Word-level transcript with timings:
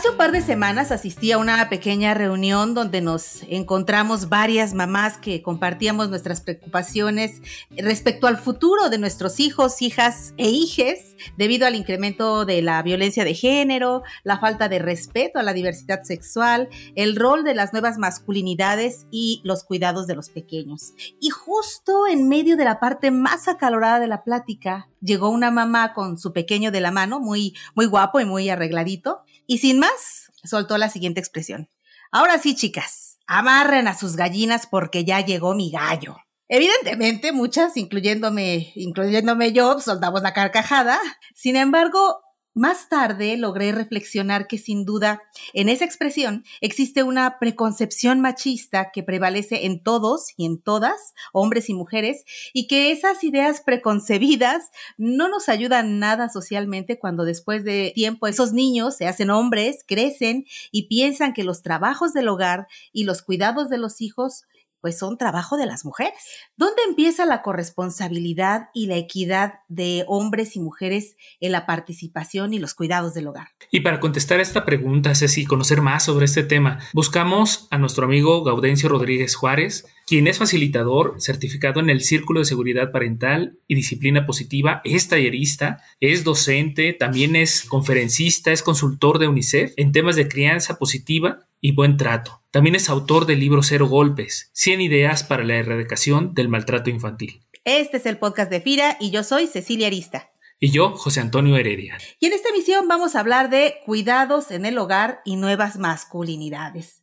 Hace 0.00 0.08
un 0.08 0.16
par 0.16 0.32
de 0.32 0.40
semanas 0.40 0.92
asistí 0.92 1.30
a 1.30 1.36
una 1.36 1.68
pequeña 1.68 2.14
reunión 2.14 2.72
donde 2.72 3.02
nos 3.02 3.42
encontramos 3.50 4.30
varias 4.30 4.72
mamás 4.72 5.18
que 5.18 5.42
compartíamos 5.42 6.08
nuestras 6.08 6.40
preocupaciones 6.40 7.42
respecto 7.76 8.26
al 8.26 8.38
futuro 8.38 8.88
de 8.88 8.96
nuestros 8.96 9.40
hijos, 9.40 9.82
hijas 9.82 10.32
e 10.38 10.48
hijes 10.48 11.16
debido 11.36 11.66
al 11.66 11.74
incremento 11.74 12.46
de 12.46 12.62
la 12.62 12.82
violencia 12.82 13.26
de 13.26 13.34
género, 13.34 14.02
la 14.24 14.38
falta 14.38 14.70
de 14.70 14.78
respeto 14.78 15.38
a 15.38 15.42
la 15.42 15.52
diversidad 15.52 16.02
sexual, 16.02 16.70
el 16.94 17.14
rol 17.14 17.44
de 17.44 17.54
las 17.54 17.74
nuevas 17.74 17.98
masculinidades 17.98 19.04
y 19.10 19.42
los 19.44 19.64
cuidados 19.64 20.06
de 20.06 20.14
los 20.14 20.30
pequeños. 20.30 20.94
Y 21.20 21.28
justo 21.28 22.06
en 22.06 22.26
medio 22.26 22.56
de 22.56 22.64
la 22.64 22.80
parte 22.80 23.10
más 23.10 23.48
acalorada 23.48 24.00
de 24.00 24.06
la 24.06 24.24
plática, 24.24 24.88
llegó 25.02 25.28
una 25.28 25.50
mamá 25.50 25.92
con 25.92 26.18
su 26.18 26.32
pequeño 26.32 26.70
de 26.70 26.80
la 26.80 26.90
mano, 26.90 27.20
muy, 27.20 27.54
muy 27.74 27.84
guapo 27.84 28.18
y 28.18 28.24
muy 28.24 28.48
arregladito, 28.48 29.24
y 29.50 29.58
sin 29.58 29.80
más, 29.80 30.30
soltó 30.44 30.78
la 30.78 30.88
siguiente 30.88 31.18
expresión. 31.18 31.68
Ahora 32.12 32.38
sí, 32.38 32.54
chicas, 32.54 33.18
amarren 33.26 33.88
a 33.88 33.98
sus 33.98 34.14
gallinas 34.14 34.68
porque 34.68 35.04
ya 35.04 35.22
llegó 35.26 35.56
mi 35.56 35.72
gallo. 35.72 36.18
Evidentemente, 36.46 37.32
muchas, 37.32 37.76
incluyéndome, 37.76 38.70
incluyéndome 38.76 39.52
yo, 39.52 39.80
soltamos 39.80 40.22
la 40.22 40.34
carcajada. 40.34 41.00
Sin 41.34 41.56
embargo, 41.56 42.20
más 42.54 42.88
tarde 42.88 43.36
logré 43.36 43.72
reflexionar 43.72 44.46
que 44.46 44.58
sin 44.58 44.84
duda 44.84 45.22
en 45.52 45.68
esa 45.68 45.84
expresión 45.84 46.44
existe 46.60 47.02
una 47.02 47.38
preconcepción 47.38 48.20
machista 48.20 48.90
que 48.92 49.02
prevalece 49.02 49.66
en 49.66 49.82
todos 49.82 50.34
y 50.36 50.46
en 50.46 50.60
todas, 50.60 51.14
hombres 51.32 51.68
y 51.68 51.74
mujeres, 51.74 52.24
y 52.52 52.66
que 52.66 52.92
esas 52.92 53.22
ideas 53.24 53.60
preconcebidas 53.60 54.70
no 54.96 55.28
nos 55.28 55.48
ayudan 55.48 55.98
nada 55.98 56.28
socialmente 56.28 56.98
cuando 56.98 57.24
después 57.24 57.64
de 57.64 57.92
tiempo 57.94 58.26
esos 58.26 58.52
niños 58.52 58.96
se 58.96 59.06
hacen 59.06 59.30
hombres, 59.30 59.84
crecen 59.86 60.44
y 60.72 60.88
piensan 60.88 61.32
que 61.32 61.44
los 61.44 61.62
trabajos 61.62 62.12
del 62.12 62.28
hogar 62.28 62.66
y 62.92 63.04
los 63.04 63.22
cuidados 63.22 63.68
de 63.70 63.78
los 63.78 64.00
hijos 64.00 64.44
pues 64.80 64.98
son 64.98 65.18
trabajo 65.18 65.56
de 65.56 65.66
las 65.66 65.84
mujeres. 65.84 66.18
¿Dónde 66.56 66.82
empieza 66.88 67.26
la 67.26 67.42
corresponsabilidad 67.42 68.68
y 68.74 68.86
la 68.86 68.96
equidad 68.96 69.54
de 69.68 70.04
hombres 70.06 70.56
y 70.56 70.60
mujeres 70.60 71.16
en 71.40 71.52
la 71.52 71.66
participación 71.66 72.54
y 72.54 72.58
los 72.58 72.74
cuidados 72.74 73.14
del 73.14 73.28
hogar? 73.28 73.48
Y 73.70 73.80
para 73.80 74.00
contestar 74.00 74.40
esta 74.40 74.64
pregunta, 74.64 75.14
Ceci, 75.14 75.44
conocer 75.44 75.80
más 75.80 76.04
sobre 76.04 76.24
este 76.24 76.42
tema, 76.42 76.78
buscamos 76.92 77.68
a 77.70 77.78
nuestro 77.78 78.04
amigo 78.04 78.42
Gaudencio 78.42 78.88
Rodríguez 78.88 79.34
Juárez, 79.34 79.86
quien 80.06 80.26
es 80.26 80.38
facilitador 80.38 81.14
certificado 81.18 81.78
en 81.78 81.88
el 81.88 82.00
Círculo 82.00 82.40
de 82.40 82.46
Seguridad 82.46 82.90
Parental 82.90 83.58
y 83.68 83.76
Disciplina 83.76 84.26
Positiva, 84.26 84.80
es 84.84 85.08
tallerista, 85.08 85.82
es 86.00 86.24
docente, 86.24 86.92
también 86.92 87.36
es 87.36 87.64
conferencista, 87.64 88.50
es 88.50 88.62
consultor 88.62 89.18
de 89.18 89.28
UNICEF 89.28 89.72
en 89.76 89.92
temas 89.92 90.16
de 90.16 90.28
crianza 90.28 90.78
positiva 90.78 91.46
y 91.60 91.72
buen 91.72 91.96
trato. 91.96 92.42
También 92.50 92.74
es 92.74 92.88
autor 92.88 93.26
del 93.26 93.40
libro 93.40 93.62
Cero 93.62 93.86
Golpes, 93.86 94.50
100 94.54 94.80
ideas 94.80 95.24
para 95.24 95.44
la 95.44 95.56
erradicación 95.56 96.34
del 96.34 96.48
maltrato 96.48 96.90
infantil. 96.90 97.42
Este 97.64 97.98
es 97.98 98.06
el 98.06 98.18
podcast 98.18 98.50
de 98.50 98.60
FIRA 98.60 98.96
y 98.98 99.10
yo 99.10 99.22
soy 99.22 99.46
Cecilia 99.46 99.86
Arista. 99.86 100.30
Y 100.58 100.70
yo, 100.70 100.90
José 100.90 101.20
Antonio 101.20 101.56
Heredia. 101.56 101.96
Y 102.18 102.26
en 102.26 102.32
esta 102.34 102.50
emisión 102.50 102.86
vamos 102.86 103.14
a 103.14 103.20
hablar 103.20 103.48
de 103.48 103.76
cuidados 103.86 104.50
en 104.50 104.66
el 104.66 104.76
hogar 104.78 105.20
y 105.24 105.36
nuevas 105.36 105.78
masculinidades. 105.78 107.02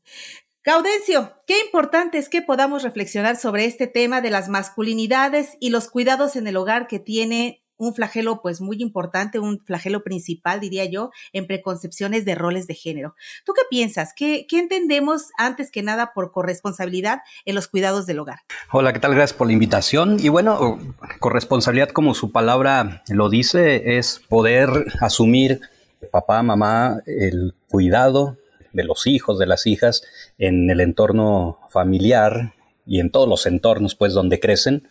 Gaudencio, 0.63 1.33
qué 1.47 1.61
importante 1.61 2.17
es 2.17 2.30
que 2.30 2.41
podamos 2.41 2.83
reflexionar 2.83 3.38
sobre 3.38 3.66
este 3.66 3.88
tema 3.88 4.22
de 4.22 4.30
las 4.30 4.50
masculinidades 4.50 5.58
y 5.59 5.69
los 5.69 5.89
cuidados 5.89 6.35
en 6.35 6.45
el 6.45 6.58
hogar 6.58 6.88
que 6.88 7.00
tiene 7.00 7.63
un 7.78 7.94
flagelo 7.94 8.42
pues 8.42 8.59
muy 8.61 8.81
importante, 8.81 9.39
un 9.39 9.59
flagelo 9.59 10.03
principal, 10.03 10.59
diría 10.59 10.86
yo, 10.86 11.11
en 11.33 11.47
preconcepciones 11.47 12.25
de 12.25 12.36
roles 12.36 12.67
de 12.67 12.73
género. 12.73 13.16
¿Tú 13.45 13.53
qué 13.53 13.61
piensas? 13.69 14.14
¿Qué, 14.16 14.45
¿Qué, 14.47 14.59
entendemos 14.59 15.29
antes 15.38 15.72
que 15.72 15.84
nada 15.84 16.13
por 16.13 16.31
corresponsabilidad 16.31 17.19
en 17.46 17.56
los 17.56 17.68
cuidados 17.68 18.06
del 18.06 18.19
hogar? 18.19 18.40
Hola, 18.72 18.94
¿qué 18.94 19.00
tal? 19.00 19.13
Gracias 19.13 19.38
por 19.38 19.47
la 19.47 19.53
invitación. 19.53 20.18
Y 20.19 20.29
bueno, 20.29 20.79
corresponsabilidad, 21.19 21.90
como 21.90 22.13
su 22.13 22.31
palabra 22.31 23.03
lo 23.09 23.29
dice, 23.29 23.97
es 23.97 24.22
poder 24.28 24.69
asumir, 25.00 25.62
papá, 26.12 26.41
mamá, 26.41 27.02
el 27.06 27.53
cuidado 27.69 28.38
de 28.73 28.84
los 28.84 29.07
hijos, 29.07 29.40
de 29.40 29.46
las 29.46 29.66
hijas, 29.68 30.03
en 30.38 30.69
el 30.69 30.81
entorno 30.81 31.59
familiar 31.69 32.53
y 32.85 33.00
en 33.00 33.12
todos 33.12 33.28
los 33.28 33.46
entornos, 33.46 33.96
pues, 33.96 34.13
donde 34.13 34.40
crecen 34.40 34.88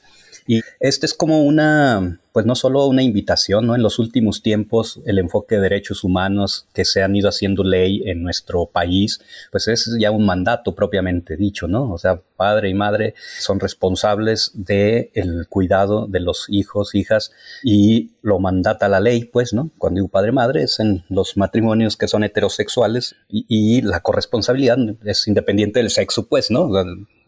y 0.47 0.63
este 0.81 1.07
es 1.07 1.15
como 1.15 1.43
una, 1.43 2.21
pues 2.37 2.45
no 2.45 2.55
solo 2.55 2.85
una 2.85 3.03
invitación, 3.03 3.67
¿no? 3.67 3.75
En 3.75 3.83
los 3.83 3.99
últimos 3.99 4.43
tiempos 4.43 5.01
el 5.07 5.19
enfoque 5.19 5.55
de 5.55 5.63
derechos 5.63 6.05
humanos 6.05 6.69
que 6.75 6.85
se 6.85 7.03
han 7.03 7.17
ido 7.17 7.31
haciendo 7.31 7.65
ley 7.65 8.03
en 8.05 8.23
nuestro 8.23 8.67
país, 8.67 9.23
pues 9.51 9.69
es 9.69 9.97
ya 9.99 10.11
un 10.11 10.27
mandato 10.27 10.75
propiamente 10.75 11.39
dicho, 11.39 11.67
¿no? 11.67 11.91
O 11.91 11.97
sea, 11.97 12.21
padre 12.37 12.69
y 12.69 12.75
madre 12.75 13.15
son 13.39 13.59
responsables 13.59 14.51
del 14.53 15.09
el 15.15 15.47
cuidado 15.49 16.09
de 16.09 16.21
los 16.21 16.45
hijos, 16.51 16.95
hijas 16.95 17.33
y 17.65 18.11
lo 18.21 18.39
mandata 18.39 18.91
la 18.91 19.01
ley, 19.01 19.25
pues, 19.25 19.55
¿no? 19.55 19.71
Cuando 19.79 20.01
digo 20.01 20.09
padre 20.09 20.33
madre 20.33 20.65
es 20.65 20.79
en 20.79 21.07
los 21.09 21.39
matrimonios 21.39 21.97
que 21.97 22.07
son 22.07 22.23
heterosexuales 22.23 23.17
y 23.31 23.81
la 23.81 24.01
corresponsabilidad 24.01 24.77
es 25.07 25.27
independiente 25.27 25.79
del 25.79 25.89
sexo, 25.89 26.27
pues, 26.29 26.51
¿no? 26.51 26.69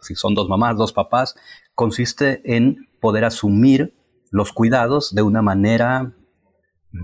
Si 0.03 0.15
son 0.17 0.35
dos 0.35 0.51
mamás, 0.51 0.77
dos 0.77 0.93
papás, 0.93 1.35
consiste 1.75 2.43
en 2.45 2.89
poder 3.01 3.25
asumir 3.25 3.95
los 4.31 4.53
cuidados 4.53 5.15
de 5.15 5.23
una 5.23 5.43
manera 5.43 6.13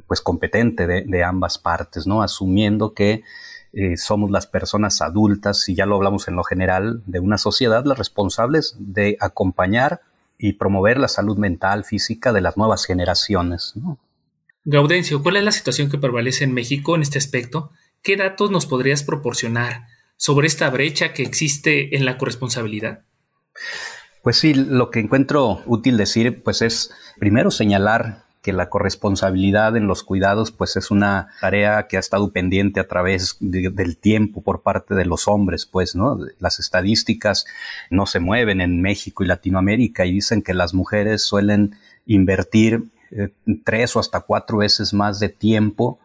pues 0.07 0.21
competente 0.21 0.87
de, 0.87 1.25
ambas 1.25 1.59
partes, 1.59 2.07
¿no? 2.07 2.23
Asumiendo 2.23 2.95
que 2.95 3.23
eh, 3.73 3.97
somos 3.97 4.31
las 4.31 4.47
personas 4.47 5.03
adultas, 5.03 5.69
y 5.69 5.75
ya 5.75 5.87
lo 5.87 5.97
hablamos 5.97 6.29
en 6.29 6.37
lo 6.37 6.45
general, 6.45 7.03
de 7.07 7.21
una 7.21 7.39
sociedad, 7.39 7.85
las 7.85 7.99
responsables 7.99 8.77
de 8.79 9.17
acompañar 9.21 10.01
y 10.39 10.55
promover 10.55 10.99
la 10.99 11.09
salud 11.09 11.37
mental, 11.37 11.85
física 11.85 12.33
de 12.33 12.41
las 12.41 12.57
nuevas 12.57 12.87
generaciones. 12.87 13.75
Gaudencio, 14.65 15.23
¿cuál 15.23 15.37
es 15.37 15.45
la 15.45 15.53
situación 15.53 15.91
que 15.91 15.99
prevalece 15.99 16.45
en 16.45 16.55
México 16.55 16.95
en 16.95 17.03
este 17.03 17.19
aspecto? 17.19 17.71
¿Qué 18.03 18.17
datos 18.17 18.51
nos 18.51 18.67
podrías 18.67 19.03
proporcionar 19.03 19.87
sobre 20.17 20.47
esta 20.47 20.71
brecha 20.71 21.13
que 21.13 21.23
existe 21.23 21.97
en 21.97 22.05
la 22.05 22.17
corresponsabilidad? 22.17 23.03
Pues 24.25 24.39
sí, 24.39 24.55
lo 24.55 24.91
que 24.91 25.01
encuentro 25.01 25.61
útil 25.67 25.99
decir, 25.99 26.43
pues 26.43 26.63
es 26.63 26.91
primero 27.19 27.51
señalar 27.51 28.25
que 28.41 28.55
la 28.55 28.71
corresponsabilidad 28.71 29.77
en 29.77 29.87
los 29.87 30.03
cuidados, 30.03 30.51
pues 30.51 30.77
es 30.77 30.91
una 30.91 31.29
tarea 31.43 31.89
que 31.89 31.99
ha 31.99 32.01
estado 32.01 32.33
pendiente 32.33 32.81
a 32.81 32.89
través 32.89 33.37
del 33.41 33.99
tiempo 33.99 34.41
por 34.41 34.63
parte 34.63 34.95
de 34.95 35.05
los 35.05 35.29
hombres, 35.29 35.67
pues, 35.67 35.95
¿no? 35.95 36.19
Las 36.39 36.59
estadísticas 36.59 37.45
no 37.91 38.07
se 38.07 38.19
mueven 38.19 38.63
en 38.63 38.81
México 38.81 39.25
y 39.25 39.27
Latinoamérica 39.27 40.07
y 40.07 40.13
dicen 40.13 40.41
que 40.41 40.55
las 40.55 40.73
mujeres 40.73 41.21
suelen 41.21 41.77
invertir 42.07 42.85
eh, 43.11 43.29
tres 43.63 43.95
o 43.95 44.01
hasta 44.01 44.21
cuatro 44.21 44.57
veces 44.57 44.95
más 44.95 45.21
de 45.21 45.29
tiempo 45.29 45.99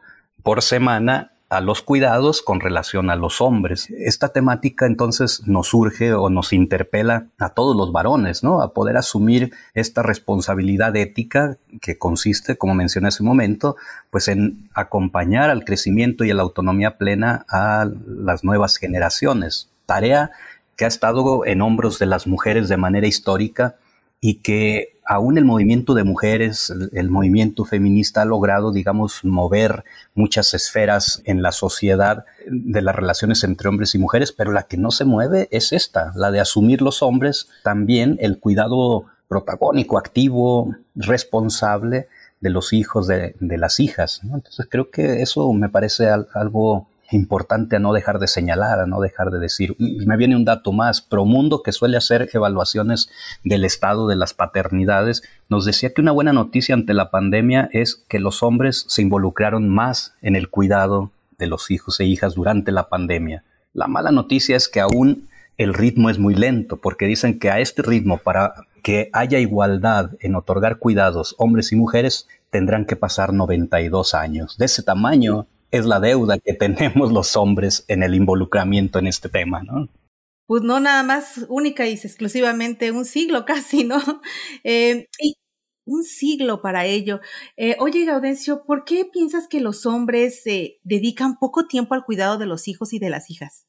por 0.44 0.62
semana 0.62 1.31
a 1.50 1.62
los 1.62 1.82
cuidados 1.82 2.44
con 2.44 2.60
relación 2.60 3.10
a 3.10 3.16
los 3.16 3.42
hombres. 3.42 3.90
Esta 3.90 4.30
temática 4.30 4.86
entonces 4.86 5.48
nos 5.48 5.68
surge 5.68 6.14
o 6.14 6.30
nos 6.30 6.54
interpela 6.54 7.26
a 7.40 7.50
todos 7.50 7.76
los 7.76 7.92
varones, 7.92 8.44
¿no? 8.44 8.62
A 8.62 8.74
poder 8.74 8.98
asumir 8.98 9.52
esta 9.74 10.04
responsabilidad 10.04 10.96
ética 10.96 11.58
que 11.82 11.98
consiste, 11.98 12.56
como 12.56 12.76
mencioné 12.76 13.08
hace 13.08 13.24
un 13.24 13.30
momento, 13.30 13.78
pues 14.12 14.28
en 14.28 14.70
acompañar 14.76 15.50
al 15.50 15.66
crecimiento 15.66 16.24
y 16.24 16.30
a 16.30 16.36
la 16.36 16.44
autonomía 16.44 16.98
plena 16.98 17.46
a 17.50 17.90
las 18.06 18.44
nuevas 18.44 18.78
generaciones. 18.78 19.70
Tarea 19.88 20.31
que 20.76 20.86
ha 20.86 20.88
estado 20.88 21.46
en 21.46 21.62
hombros 21.62 21.98
de 21.98 22.06
las 22.06 22.28
mujeres 22.28 22.70
de 22.70 22.78
manera 22.78 23.08
histórica 23.08 23.76
y 24.22 24.35
que 24.35 25.00
aún 25.06 25.38
el 25.38 25.46
movimiento 25.46 25.94
de 25.94 26.03
mujeres, 26.03 26.72
el, 26.94 27.09
movimiento 27.09 27.66
feminista 27.66 28.21
ha 28.21 28.25
logrado, 28.25 28.71
digamos, 28.71 29.24
mover 29.24 29.83
muchas 30.13 30.54
esferas 30.54 31.21
en 31.25 31.42
la 31.42 31.51
sociedad 31.51 32.25
de 32.45 32.81
las 32.81 32.95
relaciones 32.95 33.44
entre 33.44 33.69
hombres 33.69 33.95
y 33.95 33.98
mujeres, 33.98 34.31
pero 34.31 34.51
la 34.51 34.63
que 34.63 34.77
no 34.77 34.92
se 34.92 35.06
mueve 35.06 35.48
es 35.51 35.74
esta, 35.74 36.12
la 36.16 36.31
de 36.31 36.42
asumir 36.42 36.81
los 36.81 37.01
hombres 37.01 37.50
también 37.63 38.18
el 38.19 38.39
cuidado 38.39 39.06
protagónico, 39.27 39.98
activo, 39.98 40.75
responsable 40.95 42.07
de 42.39 42.50
los 42.50 42.74
hijos, 42.74 43.07
de, 43.07 43.36
las 43.39 43.80
hijas. 43.80 44.21
Entonces 44.24 44.68
creo 44.69 44.92
que 44.92 45.21
eso 45.21 45.51
me 45.54 45.69
parece 45.69 46.10
algo 46.10 46.88
importante 47.11 47.75
a 47.75 47.79
no 47.79 47.94
dejar 47.94 48.19
de 48.19 48.27
señalar, 48.27 48.79
a 48.79 48.85
no 48.85 49.00
dejar 49.01 49.31
de 49.31 49.39
decir. 49.39 49.75
Y 49.79 50.06
me 50.06 50.17
viene 50.17 50.35
un 50.35 50.45
dato 50.45 50.71
más. 50.71 51.01
Promundo, 51.01 51.63
que 51.63 51.71
suele 51.71 51.97
hacer 51.97 52.29
evaluaciones 52.33 53.09
del 53.44 53.65
estado 53.65 54.07
de 54.07 54.15
las 54.15 54.33
paternidades, 54.33 55.23
nos 55.50 55.65
decía 55.65 55.94
que 55.94 56.01
una 56.01 56.11
buena 56.11 56.33
noticia 56.33 56.75
ante 56.75 56.94
la 56.94 57.11
pandemia 57.11 57.69
es 57.71 57.95
que 57.95 58.19
los 58.19 58.44
hombres 58.44 58.85
se 58.88 59.01
involucraron 59.01 59.69
más 59.69 60.13
en 60.21 60.35
el 60.35 60.50
cuidado 60.50 61.11
de 61.38 61.47
los 61.47 61.71
hijos 61.71 62.00
e 62.00 62.06
hijas 62.06 62.35
durante 62.35 62.71
la 62.71 62.89
pandemia. 62.89 63.44
La 63.73 63.88
mala 63.88 64.11
noticia 64.11 64.56
es 64.56 64.67
que 64.67 64.81
aún 64.81 65.27
el 65.57 65.73
ritmo 65.73 66.09
es 66.09 66.19
muy 66.19 66.35
lento, 66.35 66.77
porque 66.77 67.06
dicen 67.06 67.39
que 67.39 67.50
a 67.50 67.59
este 67.59 67.81
ritmo, 67.81 68.17
para 68.17 68.53
que 68.81 69.09
haya 69.13 69.39
igualdad 69.39 70.11
en 70.21 70.35
otorgar 70.35 70.77
cuidados 70.77 71.35
hombres 71.38 71.71
y 71.71 71.75
mujeres, 71.75 72.27
tendrán 72.50 72.85
que 72.85 72.95
pasar 72.95 73.33
92 73.33 74.13
años. 74.13 74.57
De 74.57 74.65
ese 74.65 74.83
tamaño 74.83 75.47
es 75.71 75.86
la 75.86 76.00
deuda 76.00 76.39
que 76.39 76.54
tenemos 76.54 77.12
los 77.12 77.36
hombres 77.36 77.86
en 77.88 78.04
el 78.04 78.16
involucramiento 78.16 79.00
en 79.00 79.07
este 79.07 79.30
tema, 79.30 79.63
¿no? 79.63 79.88
Pues 80.48 80.63
no 80.63 80.80
nada 80.80 81.04
más 81.04 81.45
única 81.48 81.88
y 81.88 81.94
exclusivamente 81.94 82.92
un 82.92 83.06
siglo 83.06 83.45
casi, 83.45 83.83
¿no? 83.83 84.00
Eh, 84.63 85.07
un 85.86 86.04
siglo 86.04 86.62
para 86.62 86.86
ello. 86.86 87.19
Eh, 87.57 87.75
oye, 87.80 88.06
Gaudencio, 88.06 88.63
¿por 88.66 88.83
qué 88.83 89.06
piensas 89.06 89.48
que 89.48 89.60
los 89.60 89.86
hombres 89.86 90.42
se 90.44 90.80
dedican 90.83 91.38
poco 91.38 91.68
tiempo 91.68 91.94
al 91.95 92.06
cuidado 92.06 92.38
de 92.38 92.45
los 92.45 92.68
hijos 92.68 92.94
y 92.94 93.00
de 93.00 93.10
las 93.10 93.30
hijas? 93.30 93.69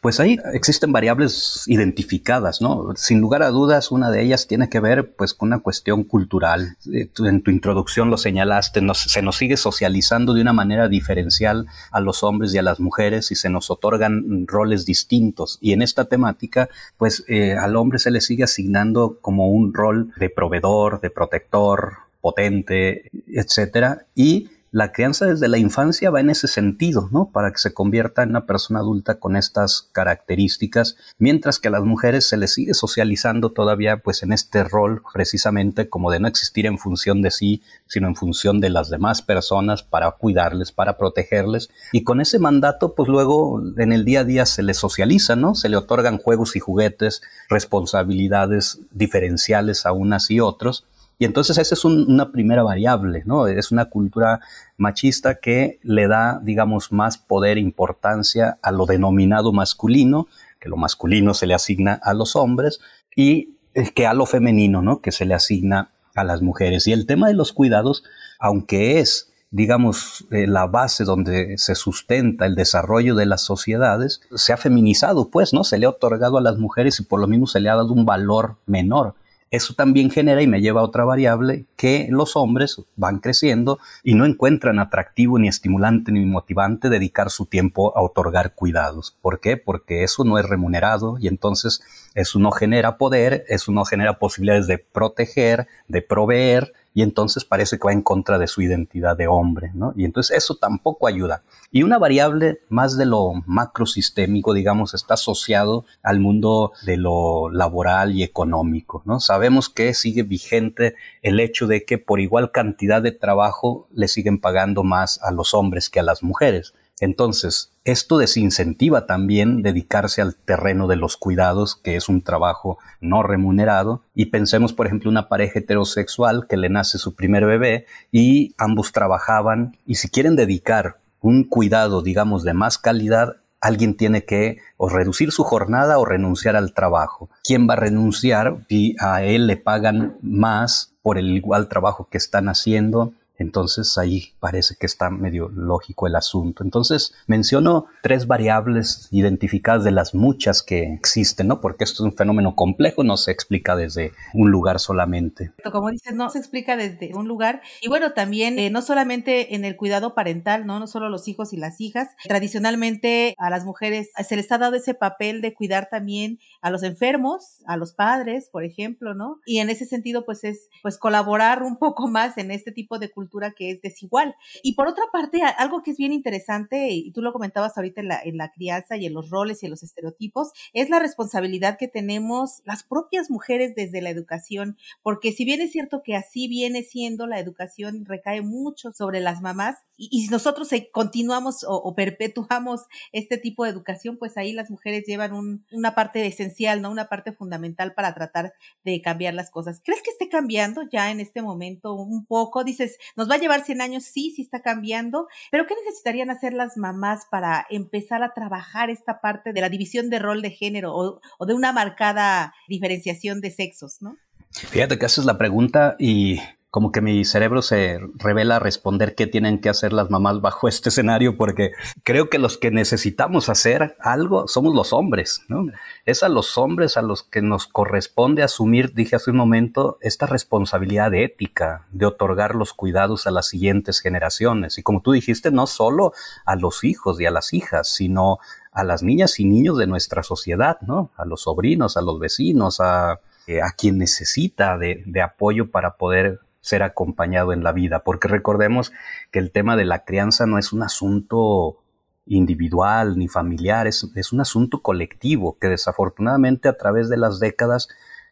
Pues 0.00 0.20
ahí 0.20 0.38
existen 0.52 0.92
variables 0.92 1.64
identificadas, 1.66 2.60
¿no? 2.60 2.92
Sin 2.94 3.20
lugar 3.20 3.42
a 3.42 3.50
dudas, 3.50 3.90
una 3.90 4.10
de 4.10 4.22
ellas 4.22 4.46
tiene 4.46 4.68
que 4.68 4.78
ver, 4.78 5.14
pues, 5.14 5.34
con 5.34 5.48
una 5.48 5.60
cuestión 5.60 6.04
cultural. 6.04 6.76
Eh, 6.92 7.08
en 7.18 7.42
tu 7.42 7.50
introducción 7.50 8.10
lo 8.10 8.16
señalaste, 8.16 8.80
se 8.94 9.22
nos 9.22 9.36
sigue 9.36 9.56
socializando 9.56 10.32
de 10.34 10.42
una 10.42 10.52
manera 10.52 10.88
diferencial 10.88 11.66
a 11.90 12.00
los 12.00 12.22
hombres 12.22 12.54
y 12.54 12.58
a 12.58 12.62
las 12.62 12.78
mujeres 12.78 13.32
y 13.32 13.34
se 13.34 13.50
nos 13.50 13.70
otorgan 13.70 14.46
roles 14.46 14.84
distintos. 14.86 15.58
Y 15.60 15.72
en 15.72 15.82
esta 15.82 16.04
temática, 16.04 16.68
pues, 16.96 17.24
eh, 17.28 17.54
al 17.54 17.74
hombre 17.76 17.98
se 17.98 18.12
le 18.12 18.20
sigue 18.20 18.44
asignando 18.44 19.18
como 19.20 19.50
un 19.50 19.74
rol 19.74 20.12
de 20.18 20.30
proveedor, 20.30 21.00
de 21.00 21.10
protector, 21.10 21.94
potente, 22.20 23.10
etcétera, 23.26 24.06
y 24.14 24.48
la 24.74 24.90
crianza 24.90 25.26
desde 25.26 25.46
la 25.46 25.56
infancia 25.56 26.10
va 26.10 26.18
en 26.18 26.30
ese 26.30 26.48
sentido, 26.48 27.08
¿no? 27.12 27.30
Para 27.32 27.52
que 27.52 27.58
se 27.58 27.72
convierta 27.72 28.24
en 28.24 28.30
una 28.30 28.44
persona 28.44 28.80
adulta 28.80 29.20
con 29.20 29.36
estas 29.36 29.88
características, 29.92 30.96
mientras 31.16 31.60
que 31.60 31.68
a 31.68 31.70
las 31.70 31.84
mujeres 31.84 32.26
se 32.26 32.36
les 32.36 32.54
sigue 32.54 32.74
socializando 32.74 33.52
todavía 33.52 33.98
pues 33.98 34.24
en 34.24 34.32
este 34.32 34.64
rol 34.64 35.00
precisamente 35.12 35.88
como 35.88 36.10
de 36.10 36.18
no 36.18 36.26
existir 36.26 36.66
en 36.66 36.78
función 36.78 37.22
de 37.22 37.30
sí, 37.30 37.62
sino 37.86 38.08
en 38.08 38.16
función 38.16 38.58
de 38.58 38.70
las 38.70 38.90
demás 38.90 39.22
personas 39.22 39.84
para 39.84 40.10
cuidarles, 40.10 40.72
para 40.72 40.98
protegerles 40.98 41.70
y 41.92 42.02
con 42.02 42.20
ese 42.20 42.40
mandato 42.40 42.96
pues 42.96 43.08
luego 43.08 43.62
en 43.76 43.92
el 43.92 44.04
día 44.04 44.22
a 44.22 44.24
día 44.24 44.44
se 44.44 44.64
les 44.64 44.78
socializa, 44.78 45.36
¿no? 45.36 45.54
Se 45.54 45.68
le 45.68 45.76
otorgan 45.76 46.18
juegos 46.18 46.56
y 46.56 46.58
juguetes, 46.58 47.22
responsabilidades 47.48 48.80
diferenciales 48.90 49.86
a 49.86 49.92
unas 49.92 50.32
y 50.32 50.40
otros 50.40 50.84
y 51.18 51.24
entonces 51.24 51.58
esa 51.58 51.74
es 51.74 51.84
una 51.84 52.32
primera 52.32 52.62
variable, 52.62 53.22
¿no? 53.24 53.46
Es 53.46 53.70
una 53.70 53.86
cultura 53.86 54.40
machista 54.76 55.36
que 55.36 55.78
le 55.82 56.08
da, 56.08 56.40
digamos, 56.42 56.92
más 56.92 57.18
poder 57.18 57.56
e 57.58 57.60
importancia 57.60 58.58
a 58.62 58.72
lo 58.72 58.86
denominado 58.86 59.52
masculino, 59.52 60.28
que 60.60 60.68
lo 60.68 60.76
masculino 60.76 61.34
se 61.34 61.46
le 61.46 61.54
asigna 61.54 62.00
a 62.02 62.14
los 62.14 62.36
hombres, 62.36 62.80
y 63.14 63.56
que 63.94 64.06
a 64.06 64.14
lo 64.14 64.26
femenino, 64.26 64.82
¿no? 64.82 65.00
Que 65.00 65.12
se 65.12 65.24
le 65.24 65.34
asigna 65.34 65.90
a 66.14 66.24
las 66.24 66.42
mujeres. 66.42 66.86
Y 66.86 66.92
el 66.92 67.06
tema 67.06 67.28
de 67.28 67.34
los 67.34 67.52
cuidados, 67.52 68.04
aunque 68.38 68.98
es 68.98 69.30
digamos, 69.54 70.26
eh, 70.32 70.48
la 70.48 70.66
base 70.66 71.04
donde 71.04 71.54
se 71.58 71.76
sustenta 71.76 72.44
el 72.44 72.56
desarrollo 72.56 73.14
de 73.14 73.24
las 73.24 73.42
sociedades, 73.42 74.20
se 74.34 74.52
ha 74.52 74.56
feminizado, 74.56 75.30
pues, 75.30 75.54
¿no? 75.54 75.62
Se 75.62 75.78
le 75.78 75.86
ha 75.86 75.90
otorgado 75.90 76.38
a 76.38 76.40
las 76.40 76.58
mujeres 76.58 76.98
y 76.98 77.04
por 77.04 77.20
lo 77.20 77.28
mismo 77.28 77.46
se 77.46 77.60
le 77.60 77.68
ha 77.68 77.76
dado 77.76 77.92
un 77.92 78.04
valor 78.04 78.56
menor. 78.66 79.14
Eso 79.54 79.74
también 79.74 80.10
genera 80.10 80.42
y 80.42 80.48
me 80.48 80.60
lleva 80.60 80.80
a 80.80 80.84
otra 80.84 81.04
variable 81.04 81.64
que 81.76 82.08
los 82.10 82.34
hombres 82.34 82.82
van 82.96 83.20
creciendo 83.20 83.78
y 84.02 84.14
no 84.14 84.24
encuentran 84.24 84.80
atractivo 84.80 85.38
ni 85.38 85.46
estimulante 85.46 86.10
ni 86.10 86.26
motivante 86.26 86.88
dedicar 86.88 87.30
su 87.30 87.46
tiempo 87.46 87.96
a 87.96 88.02
otorgar 88.02 88.54
cuidados. 88.54 89.16
¿Por 89.22 89.38
qué? 89.38 89.56
Porque 89.56 90.02
eso 90.02 90.24
no 90.24 90.38
es 90.38 90.48
remunerado 90.48 91.18
y 91.20 91.28
entonces 91.28 91.82
eso 92.16 92.40
no 92.40 92.50
genera 92.50 92.98
poder, 92.98 93.44
eso 93.46 93.70
no 93.70 93.84
genera 93.84 94.18
posibilidades 94.18 94.66
de 94.66 94.78
proteger, 94.78 95.68
de 95.86 96.02
proveer 96.02 96.72
y 96.94 97.02
entonces 97.02 97.44
parece 97.44 97.76
que 97.76 97.86
va 97.86 97.92
en 97.92 98.02
contra 98.02 98.38
de 98.38 98.46
su 98.46 98.62
identidad 98.62 99.16
de 99.16 99.26
hombre, 99.26 99.72
¿no? 99.74 99.92
Y 99.96 100.04
entonces 100.04 100.36
eso 100.38 100.54
tampoco 100.54 101.08
ayuda. 101.08 101.42
Y 101.72 101.82
una 101.82 101.98
variable 101.98 102.60
más 102.68 102.96
de 102.96 103.04
lo 103.04 103.32
macrosistémico, 103.46 104.54
digamos, 104.54 104.94
está 104.94 105.14
asociado 105.14 105.84
al 106.04 106.20
mundo 106.20 106.72
de 106.86 106.96
lo 106.96 107.50
laboral 107.50 108.12
y 108.12 108.22
económico, 108.22 109.02
¿no? 109.06 109.18
Sabemos 109.18 109.68
que 109.68 109.92
sigue 109.92 110.22
vigente 110.22 110.94
el 111.20 111.40
hecho 111.40 111.66
de 111.66 111.84
que 111.84 111.98
por 111.98 112.20
igual 112.20 112.52
cantidad 112.52 113.02
de 113.02 113.10
trabajo 113.10 113.88
le 113.92 114.06
siguen 114.06 114.40
pagando 114.40 114.84
más 114.84 115.20
a 115.22 115.32
los 115.32 115.52
hombres 115.52 115.90
que 115.90 115.98
a 115.98 116.04
las 116.04 116.22
mujeres. 116.22 116.74
Entonces, 117.00 117.70
esto 117.84 118.18
desincentiva 118.18 119.06
también 119.06 119.62
dedicarse 119.62 120.22
al 120.22 120.34
terreno 120.34 120.86
de 120.86 120.96
los 120.96 121.16
cuidados, 121.16 121.76
que 121.76 121.96
es 121.96 122.08
un 122.08 122.22
trabajo 122.22 122.78
no 123.00 123.22
remunerado. 123.22 124.02
Y 124.14 124.26
pensemos, 124.26 124.72
por 124.72 124.86
ejemplo, 124.86 125.10
una 125.10 125.28
pareja 125.28 125.58
heterosexual 125.58 126.46
que 126.46 126.56
le 126.56 126.70
nace 126.70 126.98
su 126.98 127.14
primer 127.14 127.44
bebé 127.44 127.86
y 128.12 128.54
ambos 128.58 128.92
trabajaban 128.92 129.76
y 129.86 129.96
si 129.96 130.08
quieren 130.08 130.36
dedicar 130.36 130.98
un 131.20 131.44
cuidado, 131.44 132.02
digamos, 132.02 132.44
de 132.44 132.54
más 132.54 132.78
calidad, 132.78 133.36
alguien 133.60 133.96
tiene 133.96 134.24
que 134.24 134.58
o 134.76 134.90
reducir 134.90 135.32
su 135.32 135.42
jornada 135.42 135.98
o 135.98 136.04
renunciar 136.04 136.54
al 136.54 136.74
trabajo. 136.74 137.30
¿Quién 137.42 137.66
va 137.68 137.72
a 137.74 137.78
renunciar 137.78 138.58
si 138.68 138.94
a 139.00 139.22
él 139.22 139.46
le 139.46 139.56
pagan 139.56 140.18
más 140.20 140.92
por 141.02 141.16
el 141.16 141.34
igual 141.34 141.68
trabajo 141.68 142.08
que 142.10 142.18
están 142.18 142.48
haciendo? 142.48 143.14
Entonces 143.38 143.98
ahí 143.98 144.32
parece 144.38 144.76
que 144.78 144.86
está 144.86 145.10
medio 145.10 145.48
lógico 145.48 146.06
el 146.06 146.16
asunto. 146.16 146.62
Entonces 146.62 147.14
menciono 147.26 147.86
tres 148.02 148.26
variables 148.26 149.08
identificadas 149.10 149.84
de 149.84 149.90
las 149.90 150.14
muchas 150.14 150.62
que 150.62 150.92
existen, 150.92 151.48
¿no? 151.48 151.60
Porque 151.60 151.84
esto 151.84 152.02
es 152.04 152.12
un 152.12 152.16
fenómeno 152.16 152.54
complejo, 152.54 153.02
no 153.02 153.16
se 153.16 153.32
explica 153.32 153.76
desde 153.76 154.12
un 154.32 154.50
lugar 154.50 154.78
solamente. 154.78 155.52
Como 155.72 155.90
dices, 155.90 156.14
no 156.14 156.30
se 156.30 156.38
explica 156.38 156.76
desde 156.76 157.14
un 157.14 157.26
lugar. 157.26 157.62
Y 157.82 157.88
bueno, 157.88 158.12
también 158.12 158.58
eh, 158.58 158.70
no 158.70 158.82
solamente 158.82 159.54
en 159.54 159.64
el 159.64 159.76
cuidado 159.76 160.14
parental, 160.14 160.66
¿no? 160.66 160.78
No 160.78 160.86
solo 160.86 161.08
los 161.08 161.26
hijos 161.26 161.52
y 161.52 161.56
las 161.56 161.80
hijas. 161.80 162.10
Tradicionalmente 162.24 163.34
a 163.38 163.50
las 163.50 163.64
mujeres 163.64 164.10
se 164.26 164.36
les 164.36 164.50
ha 164.52 164.58
dado 164.58 164.76
ese 164.76 164.94
papel 164.94 165.40
de 165.40 165.54
cuidar 165.54 165.88
también 165.90 166.38
a 166.60 166.70
los 166.70 166.82
enfermos, 166.82 167.62
a 167.66 167.76
los 167.76 167.94
padres, 167.94 168.48
por 168.50 168.64
ejemplo, 168.64 169.14
¿no? 169.14 169.40
Y 169.44 169.58
en 169.58 169.70
ese 169.70 169.86
sentido, 169.86 170.24
pues 170.24 170.44
es 170.44 170.68
pues 170.82 170.98
colaborar 170.98 171.62
un 171.62 171.76
poco 171.78 172.08
más 172.08 172.38
en 172.38 172.50
este 172.50 172.70
tipo 172.70 172.98
de 172.98 173.10
cultura 173.10 173.23
que 173.56 173.70
es 173.70 173.80
desigual. 173.82 174.34
Y 174.62 174.74
por 174.74 174.88
otra 174.88 175.04
parte, 175.12 175.42
algo 175.42 175.82
que 175.82 175.92
es 175.92 175.96
bien 175.96 176.12
interesante, 176.12 176.90
y 176.90 177.12
tú 177.12 177.22
lo 177.22 177.32
comentabas 177.32 177.76
ahorita 177.76 178.00
en 178.00 178.08
la, 178.08 178.20
en 178.22 178.36
la 178.36 178.50
crianza 178.50 178.96
y 178.96 179.06
en 179.06 179.14
los 179.14 179.30
roles 179.30 179.62
y 179.62 179.66
en 179.66 179.70
los 179.70 179.82
estereotipos, 179.82 180.52
es 180.72 180.90
la 180.90 180.98
responsabilidad 180.98 181.78
que 181.78 181.88
tenemos 181.88 182.62
las 182.64 182.82
propias 182.82 183.30
mujeres 183.30 183.74
desde 183.74 184.00
la 184.00 184.10
educación, 184.10 184.76
porque 185.02 185.32
si 185.32 185.44
bien 185.44 185.60
es 185.60 185.72
cierto 185.72 186.02
que 186.02 186.16
así 186.16 186.48
viene 186.48 186.82
siendo, 186.82 187.26
la 187.26 187.38
educación 187.38 188.04
recae 188.04 188.42
mucho 188.42 188.92
sobre 188.92 189.20
las 189.20 189.40
mamás, 189.40 189.76
y, 189.96 190.24
si 190.24 190.28
nosotros 190.28 190.70
continuamos 190.92 191.64
o, 191.68 191.94
perpetuamos 191.94 192.86
este 193.12 193.38
tipo 193.38 193.64
de 193.64 193.70
educación, 193.70 194.16
pues 194.18 194.36
ahí 194.36 194.52
las 194.52 194.68
mujeres 194.68 195.04
llevan 195.06 195.62
una 195.70 195.94
parte 195.94 196.26
esencial 196.26 196.54
¿no? 196.80 196.90
Una 196.90 197.08
parte 197.08 197.32
fundamental 197.32 197.94
para 197.94 198.14
tratar 198.14 198.54
de 198.84 199.00
cambiar 199.02 199.34
las 199.34 199.50
cosas. 199.50 199.80
¿Crees 199.84 200.02
que 200.02 200.10
esté 200.10 200.28
cambiando 200.28 200.82
ya 200.90 201.10
en 201.10 201.20
este 201.20 201.42
momento 201.42 201.94
un 201.94 202.24
poco? 202.26 202.64
Dices, 202.64 202.98
¿nos 203.16 203.30
va 203.30 203.34
a 203.34 203.38
llevar 203.38 203.64
100 203.64 203.80
años? 203.80 204.04
Sí, 204.04 204.32
sí 204.34 204.42
está 204.42 204.60
cambiando, 204.60 205.28
pero 205.50 205.66
¿qué 205.66 205.74
necesitarían 205.84 206.30
hacer 206.30 206.52
las 206.52 206.76
mamás 206.76 207.26
para 207.30 207.66
empezar 207.70 208.22
a 208.22 208.32
trabajar 208.34 208.90
esta 208.90 209.20
parte 209.20 209.52
de 209.52 209.60
la 209.60 209.68
división 209.68 210.10
de 210.10 210.18
rol 210.18 210.42
de 210.42 210.50
género 210.50 210.94
o, 210.94 211.20
o 211.38 211.46
de 211.46 211.54
una 211.54 211.72
marcada 211.72 212.54
diferenciación 212.68 213.40
de 213.40 213.50
sexos, 213.50 213.98
¿no? 214.00 214.16
Fíjate 214.50 214.98
que 214.98 215.06
haces 215.06 215.24
la 215.24 215.36
pregunta 215.36 215.96
y 215.98 216.38
como 216.74 216.90
que 216.90 217.00
mi 217.00 217.24
cerebro 217.24 217.62
se 217.62 218.00
revela 218.16 218.56
a 218.56 218.58
responder 218.58 219.14
qué 219.14 219.28
tienen 219.28 219.60
que 219.60 219.68
hacer 219.68 219.92
las 219.92 220.10
mamás 220.10 220.40
bajo 220.40 220.66
este 220.68 220.88
escenario, 220.88 221.36
porque 221.36 221.70
creo 222.02 222.28
que 222.28 222.40
los 222.40 222.58
que 222.58 222.72
necesitamos 222.72 223.48
hacer 223.48 223.94
algo 224.00 224.48
somos 224.48 224.74
los 224.74 224.92
hombres, 224.92 225.42
¿no? 225.46 225.66
Es 226.04 226.24
a 226.24 226.28
los 226.28 226.58
hombres 226.58 226.96
a 226.96 227.02
los 227.02 227.22
que 227.22 227.42
nos 227.42 227.68
corresponde 227.68 228.42
asumir, 228.42 228.92
dije 228.92 229.14
hace 229.14 229.30
un 229.30 229.36
momento, 229.36 229.98
esta 230.00 230.26
responsabilidad 230.26 231.14
ética 231.14 231.86
de 231.92 232.06
otorgar 232.06 232.56
los 232.56 232.74
cuidados 232.74 233.28
a 233.28 233.30
las 233.30 233.46
siguientes 233.46 234.00
generaciones. 234.00 234.76
Y 234.76 234.82
como 234.82 235.00
tú 235.00 235.12
dijiste, 235.12 235.52
no 235.52 235.68
solo 235.68 236.12
a 236.44 236.56
los 236.56 236.82
hijos 236.82 237.20
y 237.20 237.26
a 237.26 237.30
las 237.30 237.52
hijas, 237.52 237.86
sino 237.86 238.40
a 238.72 238.82
las 238.82 239.04
niñas 239.04 239.38
y 239.38 239.44
niños 239.44 239.78
de 239.78 239.86
nuestra 239.86 240.24
sociedad, 240.24 240.80
¿no? 240.80 241.12
A 241.16 241.24
los 241.24 241.42
sobrinos, 241.42 241.96
a 241.96 242.02
los 242.02 242.18
vecinos, 242.18 242.80
a, 242.80 243.20
eh, 243.46 243.62
a 243.62 243.70
quien 243.70 243.96
necesita 243.96 244.76
de, 244.76 245.04
de 245.06 245.22
apoyo 245.22 245.70
para 245.70 245.96
poder 245.98 246.40
ser 246.64 246.82
acompañado 246.82 247.52
en 247.52 247.62
la 247.62 247.72
vida, 247.72 248.04
porque 248.04 248.26
recordemos 248.26 248.90
que 249.30 249.38
el 249.38 249.52
tema 249.52 249.76
de 249.76 249.84
la 249.84 250.04
crianza 250.04 250.46
no 250.46 250.58
es 250.58 250.72
un 250.72 250.82
asunto 250.82 251.82
individual 252.24 253.18
ni 253.18 253.28
familiar, 253.28 253.86
es, 253.86 254.10
es, 254.14 254.32
un 254.32 254.40
asunto 254.40 254.80
colectivo 254.80 255.58
que 255.60 255.68
desafortunadamente 255.68 256.68
a 256.68 256.78
través 256.78 257.10
de 257.10 257.18
las 257.18 257.38
décadas 257.38 257.88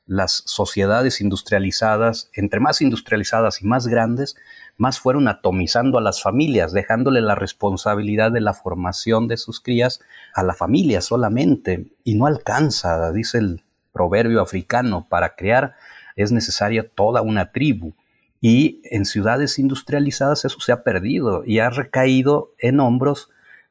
las 0.06 0.44
sociedades 0.46 1.20
industrializadas, 1.20 2.30
entre 2.32 2.58
más 2.58 2.80
industrializadas 2.80 3.60
y 3.60 3.66
más 3.66 3.86
grandes, 3.86 4.34
más 4.78 4.98
fueron 4.98 5.28
atomizando 5.28 5.98
a 5.98 6.00
las 6.00 6.22
familias, 6.22 6.72
dejándole 6.72 7.20
la 7.20 7.34
responsabilidad 7.34 8.32
de 8.32 8.40
la 8.40 8.54
formación 8.54 9.28
de 9.28 9.36
sus 9.36 9.60
crías 9.60 10.00
a 10.34 10.42
la 10.42 10.54
familia 10.54 11.02
solamente, 11.02 11.92
y 12.02 12.14
no 12.14 12.24
alcanza, 12.24 13.12
dice 13.12 13.36
el 13.36 13.62
proverbio 13.92 14.40
africano, 14.40 15.06
para 15.06 15.36
crear 15.36 15.74
es 16.16 16.32
necesaria 16.32 16.88
toda 16.88 17.22
una 17.22 17.52
tribu. 17.52 17.92
Y 18.42 18.80
en 18.84 19.06
ciudades 19.06 19.58
industrializadas 19.58 20.44
eso 20.44 20.60
se 20.60 20.72
ha 20.72 20.82
perdido 20.82 21.44
y 21.46 21.60
ha 21.60 21.70
recaído 21.70 22.52
en 22.58 22.80
hombros 22.80 23.30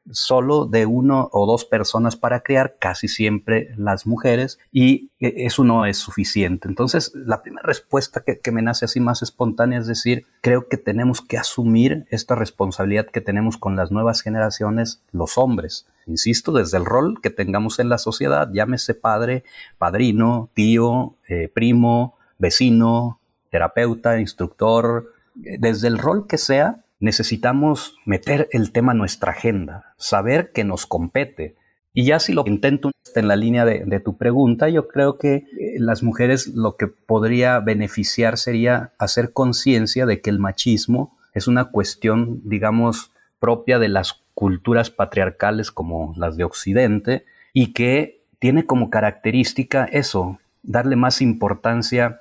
solo 0.09 0.65
de 0.65 0.85
uno 0.85 1.29
o 1.31 1.45
dos 1.45 1.65
personas 1.65 2.15
para 2.15 2.41
crear, 2.41 2.77
casi 2.79 3.07
siempre 3.07 3.73
las 3.77 4.07
mujeres, 4.07 4.59
y 4.71 5.11
eso 5.19 5.63
no 5.63 5.85
es 5.85 5.97
suficiente. 5.97 6.67
Entonces, 6.67 7.11
la 7.13 7.41
primera 7.43 7.67
respuesta 7.67 8.21
que, 8.21 8.39
que, 8.39 8.51
me 8.51 8.61
nace 8.61 8.85
así 8.85 8.99
más 8.99 9.21
espontánea 9.21 9.79
es 9.79 9.87
decir, 9.87 10.25
creo 10.41 10.67
que 10.67 10.77
tenemos 10.77 11.21
que 11.21 11.37
asumir 11.37 12.05
esta 12.09 12.35
responsabilidad 12.35 13.07
que 13.07 13.21
tenemos 13.21 13.57
con 13.57 13.75
las 13.75 13.91
nuevas 13.91 14.21
generaciones, 14.21 15.03
los 15.11 15.37
hombres. 15.37 15.85
Insisto, 16.07 16.51
desde 16.51 16.77
el 16.77 16.85
rol 16.85 17.21
que 17.21 17.29
tengamos 17.29 17.77
en 17.79 17.89
la 17.89 17.99
sociedad, 17.99 18.49
llámese 18.51 18.95
padre, 18.95 19.43
padrino, 19.77 20.49
tío, 20.53 21.15
eh, 21.27 21.49
primo, 21.53 22.17
vecino, 22.39 23.20
terapeuta, 23.51 24.19
instructor, 24.19 25.13
desde 25.35 25.87
el 25.87 25.99
rol 25.99 26.25
que 26.27 26.37
sea, 26.37 26.83
necesitamos 26.99 27.95
meter 28.05 28.47
el 28.51 28.71
tema 28.71 28.93
en 28.93 28.99
nuestra 28.99 29.31
agenda, 29.31 29.93
saber 29.97 30.51
que 30.51 30.63
nos 30.63 30.85
compete. 30.85 31.55
Y 31.93 32.05
ya 32.05 32.19
si 32.19 32.31
lo 32.31 32.43
intento 32.47 32.91
en 33.15 33.27
la 33.27 33.35
línea 33.35 33.65
de, 33.65 33.99
tu 33.99 34.17
pregunta, 34.17 34.69
yo 34.69 34.87
creo 34.87 35.17
que 35.17 35.35
eh, 35.35 35.45
las 35.77 36.03
mujeres 36.03 36.47
lo 36.47 36.77
que 36.77 36.87
podría 36.87 37.59
beneficiar 37.59 38.37
sería 38.37 38.93
hacer 38.97 39.33
conciencia 39.33 40.05
de 40.05 40.21
que 40.21 40.29
el 40.29 40.39
machismo 40.39 41.17
es 41.33 41.47
una 41.47 41.65
cuestión, 41.65 42.41
digamos, 42.45 43.11
propia 43.39 43.79
de 43.79 43.89
las 43.89 44.21
culturas 44.33 44.89
patriarcales 44.89 45.71
como 45.71 46.13
las 46.15 46.37
de 46.37 46.45
Occidente 46.45 47.25
y 47.53 47.73
que 47.73 48.21
tiene 48.39 48.65
como 48.65 48.89
característica 48.89 49.85
eso, 49.85 50.39
darle 50.63 50.95
más 50.95 51.21
importancia 51.21 52.20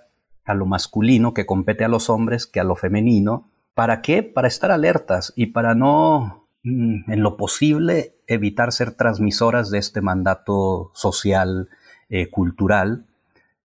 a 0.50 0.54
lo 0.54 0.66
masculino 0.66 1.34
que 1.34 1.46
compete 1.46 1.84
a 1.84 1.88
los 1.88 2.10
hombres 2.10 2.46
que 2.46 2.60
a 2.60 2.64
lo 2.64 2.76
femenino 2.76 3.50
¿Para 3.80 4.02
qué? 4.02 4.22
Para 4.22 4.46
estar 4.46 4.70
alertas 4.70 5.32
y 5.36 5.46
para 5.46 5.74
no, 5.74 6.46
mm, 6.64 7.10
en 7.10 7.22
lo 7.22 7.38
posible, 7.38 8.14
evitar 8.26 8.72
ser 8.72 8.92
transmisoras 8.92 9.70
de 9.70 9.78
este 9.78 10.02
mandato 10.02 10.90
social, 10.94 11.70
eh, 12.10 12.28
cultural, 12.28 13.06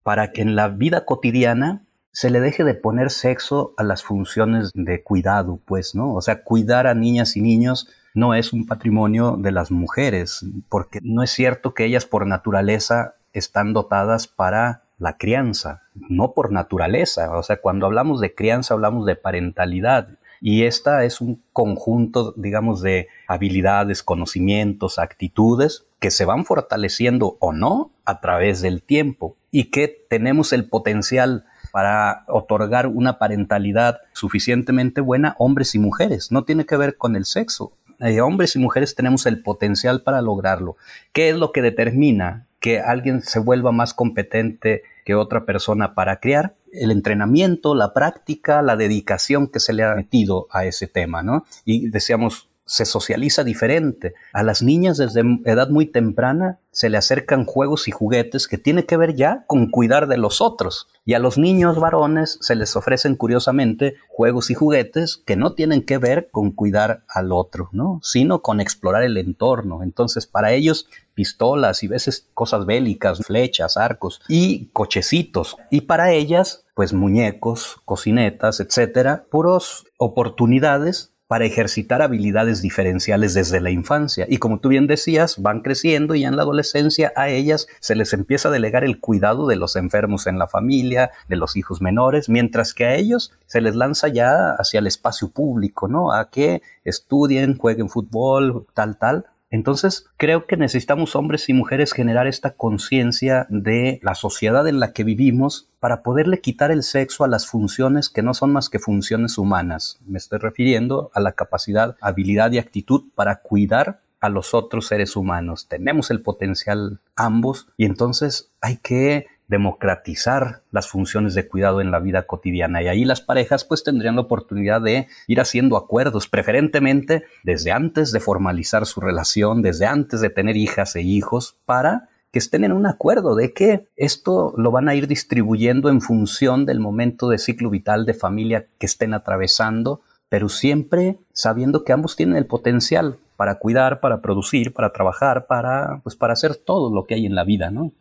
para 0.04 0.32
que 0.32 0.42
en 0.42 0.56
la 0.56 0.70
vida 0.70 1.04
cotidiana 1.04 1.84
se 2.14 2.30
le 2.30 2.40
deje 2.40 2.64
de 2.64 2.76
poner 2.76 3.10
sexo 3.10 3.74
a 3.76 3.84
las 3.84 4.04
funciones 4.04 4.72
de 4.74 5.04
cuidado, 5.04 5.60
pues, 5.66 5.96
¿no? 5.96 6.14
O 6.14 6.22
sea, 6.22 6.44
cuidar 6.44 6.88
a 6.88 6.94
niñas 6.94 7.36
y 7.36 7.42
niños 7.42 7.90
no 8.14 8.34
es 8.36 8.54
un 8.54 8.66
patrimonio 8.66 9.36
de 9.38 9.52
las 9.52 9.70
mujeres, 9.70 10.46
porque 10.70 11.00
no 11.04 11.24
es 11.24 11.32
cierto 11.32 11.74
que 11.74 11.84
ellas 11.84 12.06
por 12.06 12.26
naturaleza 12.26 13.16
están 13.34 13.74
dotadas 13.74 14.28
para 14.28 14.85
la 14.98 15.18
crianza, 15.18 15.84
no 15.94 16.34
por 16.34 16.52
naturaleza. 16.52 17.38
O 17.38 17.44
sea, 17.44 17.58
cuando 17.58 17.86
hablamos 17.86 18.22
de 18.22 18.34
crianza 18.34 18.74
hablamos 18.74 19.06
de 19.06 19.16
parentalidad. 19.16 20.10
Y 20.42 20.64
esta 20.64 21.06
es 21.06 21.22
un 21.22 21.42
conjunto, 21.54 22.34
digamos, 22.38 22.82
de 22.82 23.08
habilidades, 23.28 24.04
conocimientos, 24.04 25.00
actitudes 25.00 25.86
que 26.00 26.12
se 26.12 26.26
van 26.26 26.46
fortaleciendo 26.46 27.38
o 27.40 27.52
no 27.52 27.92
a 28.06 28.20
través 28.20 28.62
del 28.62 28.84
tiempo 28.84 29.38
y 29.50 29.72
que 29.72 29.88
tenemos 29.88 30.54
el 30.54 30.68
potencial 30.68 31.46
para 31.72 32.24
otorgar 32.28 32.88
una 32.88 33.18
parentalidad 33.18 34.02
suficientemente 34.14 35.02
buena 35.02 35.36
hombres 35.40 35.76
y 35.76 35.80
mujeres. 35.80 36.32
No 36.32 36.44
tiene 36.44 36.66
que 36.66 36.78
ver 36.78 36.98
con 36.98 37.16
el 37.16 37.26
sexo. 37.26 37.74
Eh, 38.00 38.22
hombres 38.22 38.56
y 38.56 38.60
mujeres 38.60 38.96
tenemos 38.96 39.26
el 39.26 39.42
potencial 39.42 40.02
para 40.02 40.22
lograrlo. 40.22 40.76
¿Qué 41.14 41.30
es 41.30 41.36
lo 41.36 41.52
que 41.52 41.62
determina 41.62 42.48
que 42.60 42.80
alguien 42.80 43.22
se 43.22 43.40
vuelva 43.40 43.72
más 43.72 43.94
competente 43.94 44.84
que 45.06 45.14
otra 45.14 45.46
persona 45.46 45.94
para 45.94 46.20
criar, 46.20 46.56
el 46.72 46.92
entrenamiento, 46.92 47.76
la 47.76 47.94
práctica, 47.94 48.62
la 48.64 48.76
dedicación 48.76 49.48
que 49.48 49.60
se 49.60 49.72
le 49.72 49.84
ha 49.84 49.94
metido 49.94 50.48
a 50.50 50.66
ese 50.66 50.88
tema, 50.88 51.22
¿no? 51.22 51.46
Y 51.64 51.90
decíamos, 51.90 52.50
se 52.66 52.86
socializa 52.86 53.44
diferente. 53.44 54.16
A 54.34 54.44
las 54.44 54.62
niñas 54.62 54.98
desde 54.98 55.22
edad 55.46 55.70
muy 55.70 55.86
temprana 55.86 56.60
se 56.72 56.90
le 56.90 56.98
acercan 56.98 57.46
juegos 57.46 57.88
y 57.88 57.92
juguetes 57.92 58.48
que 58.48 58.58
tiene 58.58 58.86
que 58.86 58.98
ver 58.98 59.16
ya 59.16 59.46
con 59.48 59.70
cuidar 59.70 60.08
de 60.08 60.18
los 60.18 60.42
otros. 60.42 60.88
Y 61.06 61.14
a 61.14 61.20
los 61.20 61.38
niños 61.38 61.80
varones 61.80 62.38
se 62.42 62.56
les 62.56 62.76
ofrecen 62.76 63.16
curiosamente 63.16 63.96
juegos 64.10 64.50
y 64.50 64.56
juguetes 64.56 65.18
que 65.18 65.36
no 65.36 65.54
tienen 65.54 65.84
que 65.84 66.00
ver 66.00 66.30
con 66.32 66.52
cuidar 66.52 67.04
al 67.08 67.32
otro, 67.32 67.70
¿no? 67.72 68.00
Sino 68.04 68.42
con 68.42 68.60
explorar 68.60 69.04
el 69.04 69.18
entorno. 69.18 69.84
Entonces, 69.84 70.26
para 70.26 70.52
ellos, 70.52 70.88
pistolas 71.14 71.84
y 71.84 71.88
veces 71.88 72.28
cosas 72.34 72.66
bélicas, 72.66 73.20
flechas, 73.20 73.78
arcos 73.78 74.22
y 74.28 74.68
cochecitos. 74.74 75.56
Y 75.70 75.82
para 75.82 76.12
ellas, 76.12 76.66
pues 76.74 76.92
muñecos, 76.92 77.78
cocinetas, 77.86 78.60
etcétera, 78.60 79.26
puros 79.30 79.86
oportunidades 79.98 81.15
para 81.28 81.46
ejercitar 81.46 82.02
habilidades 82.02 82.62
diferenciales 82.62 83.34
desde 83.34 83.60
la 83.60 83.72
infancia. 83.72 84.26
Y 84.30 84.38
como 84.38 84.60
tú 84.60 84.70
bien 84.70 84.88
decías, 84.88 85.42
van 85.42 85.62
creciendo 85.62 86.16
y 86.16 86.24
en 86.24 86.36
la 86.36 86.44
adolescencia 86.44 87.12
a 87.16 87.30
ellas 87.30 87.68
se 87.80 87.96
les 87.96 88.14
empieza 88.14 88.50
a 88.50 88.52
delegar 88.52 88.84
el 88.84 89.00
cuidado 89.00 89.48
de 89.48 89.56
los 89.56 89.76
enfermos 89.76 90.28
en 90.28 90.38
la 90.38 90.48
familia, 90.48 91.12
de 91.28 91.36
los 91.36 91.56
hijos 91.56 91.82
menores, 91.82 92.30
mientras 92.30 92.74
que 92.74 92.86
a 92.86 92.96
ellos 92.96 93.32
se 93.48 93.62
les 93.62 93.76
lanza 93.76 94.08
ya 94.08 94.52
hacia 94.52 94.80
el 94.80 94.88
espacio 94.88 95.30
público, 95.30 95.88
¿no? 95.88 96.14
A 96.14 96.30
que 96.30 96.62
estudien, 96.84 97.58
jueguen 97.58 97.90
fútbol, 97.90 98.68
tal, 98.74 98.98
tal, 98.98 99.26
entonces, 99.56 100.06
creo 100.18 100.48
que 100.48 100.58
necesitamos 100.58 101.16
hombres 101.16 101.48
y 101.48 101.54
mujeres 101.54 101.94
generar 101.94 102.28
esta 102.28 102.52
conciencia 102.52 103.48
de 103.50 104.00
la 104.04 104.14
sociedad 104.14 104.68
en 104.68 104.82
la 104.82 104.92
que 104.92 105.06
vivimos 105.06 105.70
para 105.80 106.04
poderle 106.04 106.42
quitar 106.42 106.72
el 106.72 106.84
sexo 106.84 107.24
a 107.24 107.30
las 107.30 107.48
funciones 107.48 108.10
que 108.10 108.22
no 108.22 108.34
son 108.34 108.52
más 108.52 108.70
que 108.70 108.80
funciones 108.80 109.38
humanas. 109.38 110.00
Me 110.06 110.18
estoy 110.18 110.40
refiriendo 110.40 111.10
a 111.14 111.22
la 111.22 111.32
capacidad, 111.32 111.96
habilidad 112.02 112.52
y 112.52 112.58
actitud 112.58 113.06
para 113.16 113.38
cuidar 113.38 114.02
a 114.20 114.28
los 114.28 114.54
otros 114.54 114.88
seres 114.88 115.16
humanos. 115.16 115.68
Tenemos 115.70 116.12
el 116.12 116.22
potencial 116.22 117.00
ambos 117.16 117.68
y 117.78 117.86
entonces 117.86 118.52
hay 118.60 118.78
que 118.78 119.28
democratizar 119.48 120.62
las 120.72 120.88
funciones 120.88 121.36
de 121.36 121.48
cuidado 121.48 121.82
en 121.82 121.92
la 121.92 122.00
vida 122.00 122.24
cotidiana 122.24 122.82
y 122.82 122.88
ahí 122.88 123.06
las 123.06 123.22
parejas 123.22 123.64
pues 123.64 123.84
tendrían 123.84 124.16
la 124.16 124.22
oportunidad 124.22 124.82
de 124.82 125.08
ir 125.28 125.40
haciendo 125.40 125.78
acuerdos 125.78 126.28
preferentemente 126.28 127.26
desde 127.44 127.72
antes 127.72 128.12
de 128.12 128.20
formalizar 128.20 128.86
su 128.86 129.02
relación, 129.02 129.62
desde 129.62 129.86
antes 129.86 130.22
de 130.22 130.30
tener 130.30 130.58
hijas 130.58 130.96
e 130.96 131.02
hijos 131.02 131.58
para 131.66 132.10
que 132.32 132.40
estén 132.40 132.66
en 132.66 132.74
un 132.74 132.86
acuerdo 132.86 133.36
de 133.36 133.54
que 133.54 133.88
esto 133.96 134.54
lo 134.58 134.72
van 134.72 134.90
a 134.90 134.96
ir 134.96 135.08
distribuyendo 135.08 135.90
en 135.90 136.02
función 136.02 136.66
del 136.66 136.82
momento 136.82 137.30
de 137.30 137.38
ciclo 137.38 137.70
vital 137.70 138.06
de 138.06 138.14
familia 138.14 138.68
que 138.78 138.88
estén 138.88 139.14
atravesando, 139.14 140.02
pero 140.28 140.50
siempre 140.50 141.18
sabiendo 141.32 141.86
que 141.86 141.94
ambos 141.94 142.18
tienen 142.18 142.36
el 142.36 142.46
potencial 142.46 143.20
para 143.38 143.56
cuidar, 143.56 144.02
para 144.02 144.22
producir, 144.22 144.74
para 144.74 144.92
trabajar, 144.92 145.48
para 145.48 146.02
pues 146.04 146.16
para 146.16 146.34
hacer 146.34 146.56
todo 146.56 146.94
lo 146.94 147.06
que 147.06 147.14
hay 147.14 147.26
en 147.26 147.36
la 147.36 147.46
vida, 147.46 147.72
¿no? 147.72 147.94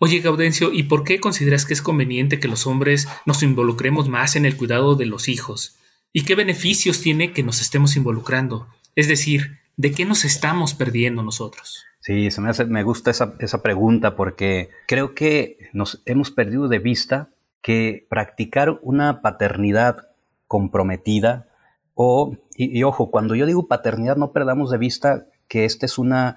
Oye, 0.00 0.20
Gaudencio, 0.20 0.72
¿y 0.72 0.84
por 0.84 1.02
qué 1.02 1.18
consideras 1.18 1.64
que 1.64 1.74
es 1.74 1.82
conveniente 1.82 2.38
que 2.38 2.46
los 2.46 2.68
hombres 2.68 3.08
nos 3.26 3.42
involucremos 3.42 4.08
más 4.08 4.36
en 4.36 4.46
el 4.46 4.56
cuidado 4.56 4.94
de 4.94 5.06
los 5.06 5.28
hijos? 5.28 5.76
¿Y 6.12 6.24
qué 6.24 6.36
beneficios 6.36 7.00
tiene 7.00 7.32
que 7.32 7.42
nos 7.42 7.60
estemos 7.60 7.96
involucrando? 7.96 8.68
Es 8.94 9.08
decir, 9.08 9.58
¿de 9.76 9.90
qué 9.90 10.04
nos 10.04 10.24
estamos 10.24 10.74
perdiendo 10.74 11.24
nosotros? 11.24 11.84
Sí, 11.98 12.30
se 12.30 12.40
me, 12.40 12.48
hace, 12.48 12.64
me 12.64 12.84
gusta 12.84 13.10
esa, 13.10 13.62
pregunta 13.62 14.14
porque 14.14 14.70
creo 14.86 15.16
que 15.16 15.58
nos 15.72 16.00
hemos 16.06 16.30
perdido 16.30 16.68
de 16.68 16.78
vista 16.78 17.30
que 17.60 18.06
practicar 18.08 18.78
una 18.82 19.20
paternidad 19.20 20.08
comprometida 20.46 21.48
o, 21.94 22.36
y, 22.56 22.82
ojo, 22.84 23.10
cuando 23.10 23.34
yo 23.34 23.46
digo 23.46 23.66
paternidad 23.66 24.16
no 24.16 24.32
perdamos 24.32 24.70
de 24.70 24.78
vista 24.78 25.26
que 25.48 25.64
esta 25.64 25.86
es 25.86 25.98
una 25.98 26.36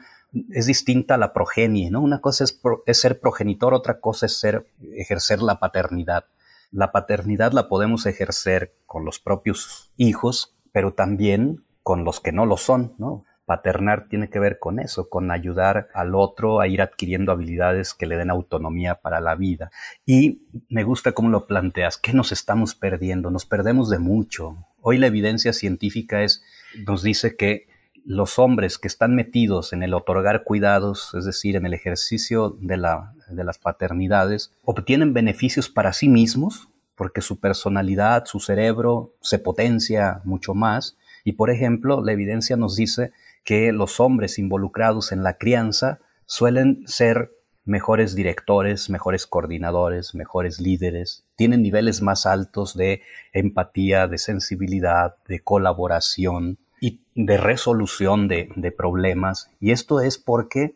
es 0.49 0.65
distinta 0.65 1.15
a 1.15 1.17
la 1.17 1.33
progenie, 1.33 1.89
¿no? 1.91 2.01
Una 2.01 2.21
cosa 2.21 2.45
es, 2.45 2.59
ser 2.97 3.19
progenitor, 3.19 3.73
otra 3.73 3.99
cosa 3.99 4.25
es 4.25 4.37
ser, 4.37 4.67
ejercer 4.93 5.41
la 5.41 5.59
paternidad. 5.59 6.25
La 6.71 6.91
paternidad 6.91 7.51
la 7.51 7.67
podemos 7.67 8.05
ejercer 8.05 8.73
con 8.85 9.03
los 9.03 9.19
propios 9.19 9.91
hijos, 9.97 10.55
pero 10.71 10.93
también 10.93 11.65
con 11.83 12.05
los 12.05 12.21
que 12.21 12.31
no 12.31 12.45
lo 12.45 12.57
son, 12.57 12.93
¿no? 12.97 13.25
Paternar 13.45 14.07
tiene 14.07 14.29
que 14.29 14.39
ver 14.39 14.59
con 14.59 14.79
eso, 14.79 15.09
con 15.09 15.31
ayudar 15.31 15.89
al 15.93 16.15
otro 16.15 16.61
a 16.61 16.67
ir 16.69 16.81
adquiriendo 16.81 17.33
habilidades 17.33 17.93
que 17.93 18.05
le 18.05 18.15
den 18.15 18.29
autonomía 18.29 18.95
para 18.95 19.19
la 19.19 19.35
vida. 19.35 19.71
Y 20.05 20.43
me 20.69 20.83
gusta 20.83 21.11
cómo 21.11 21.27
lo 21.27 21.47
planteas, 21.47 21.97
¿qué 21.97 22.13
nos 22.13 22.31
estamos 22.31 22.75
perdiendo? 22.75 23.31
Nos 23.31 23.45
perdemos 23.45 23.89
de 23.89 23.99
mucho. 23.99 24.65
Hoy 24.79 24.97
la 24.97 25.07
evidencia 25.07 25.51
científica 25.51 26.21
es, 26.21 26.43
nos 26.87 27.03
dice 27.03 27.35
que 27.35 27.70
los 28.05 28.39
hombres 28.39 28.77
que 28.77 28.87
están 28.87 29.15
metidos 29.15 29.73
en 29.73 29.83
el 29.83 29.93
otorgar 29.93 30.43
cuidados, 30.43 31.13
es 31.13 31.25
decir, 31.25 31.55
en 31.55 31.65
el 31.65 31.73
ejercicio 31.73 32.57
de, 32.59 32.77
la, 32.77 33.13
de 33.29 33.43
las 33.43 33.57
paternidades, 33.57 34.51
obtienen 34.63 35.13
beneficios 35.13 35.69
para 35.69 35.93
sí 35.93 36.09
mismos, 36.09 36.69
porque 36.95 37.21
su 37.21 37.39
personalidad, 37.39 38.25
su 38.25 38.39
cerebro 38.39 39.13
se 39.21 39.39
potencia 39.39 40.21
mucho 40.23 40.53
más. 40.53 40.97
Y 41.23 41.33
por 41.33 41.49
ejemplo, 41.49 42.03
la 42.03 42.11
evidencia 42.11 42.57
nos 42.57 42.75
dice 42.75 43.11
que 43.43 43.71
los 43.71 43.99
hombres 43.99 44.37
involucrados 44.39 45.11
en 45.11 45.23
la 45.23 45.37
crianza 45.37 45.99
suelen 46.25 46.83
ser 46.85 47.31
mejores 47.63 48.15
directores, 48.15 48.89
mejores 48.89 49.27
coordinadores, 49.27 50.15
mejores 50.15 50.59
líderes, 50.59 51.25
tienen 51.35 51.61
niveles 51.61 52.01
más 52.01 52.25
altos 52.25 52.75
de 52.75 53.01
empatía, 53.33 54.07
de 54.07 54.17
sensibilidad, 54.17 55.15
de 55.27 55.39
colaboración 55.41 56.57
y 56.81 57.05
de 57.15 57.37
resolución 57.37 58.27
de, 58.27 58.73
problemas. 58.75 59.51
Y 59.61 59.71
esto 59.71 60.01
es 60.01 60.17
porque 60.17 60.75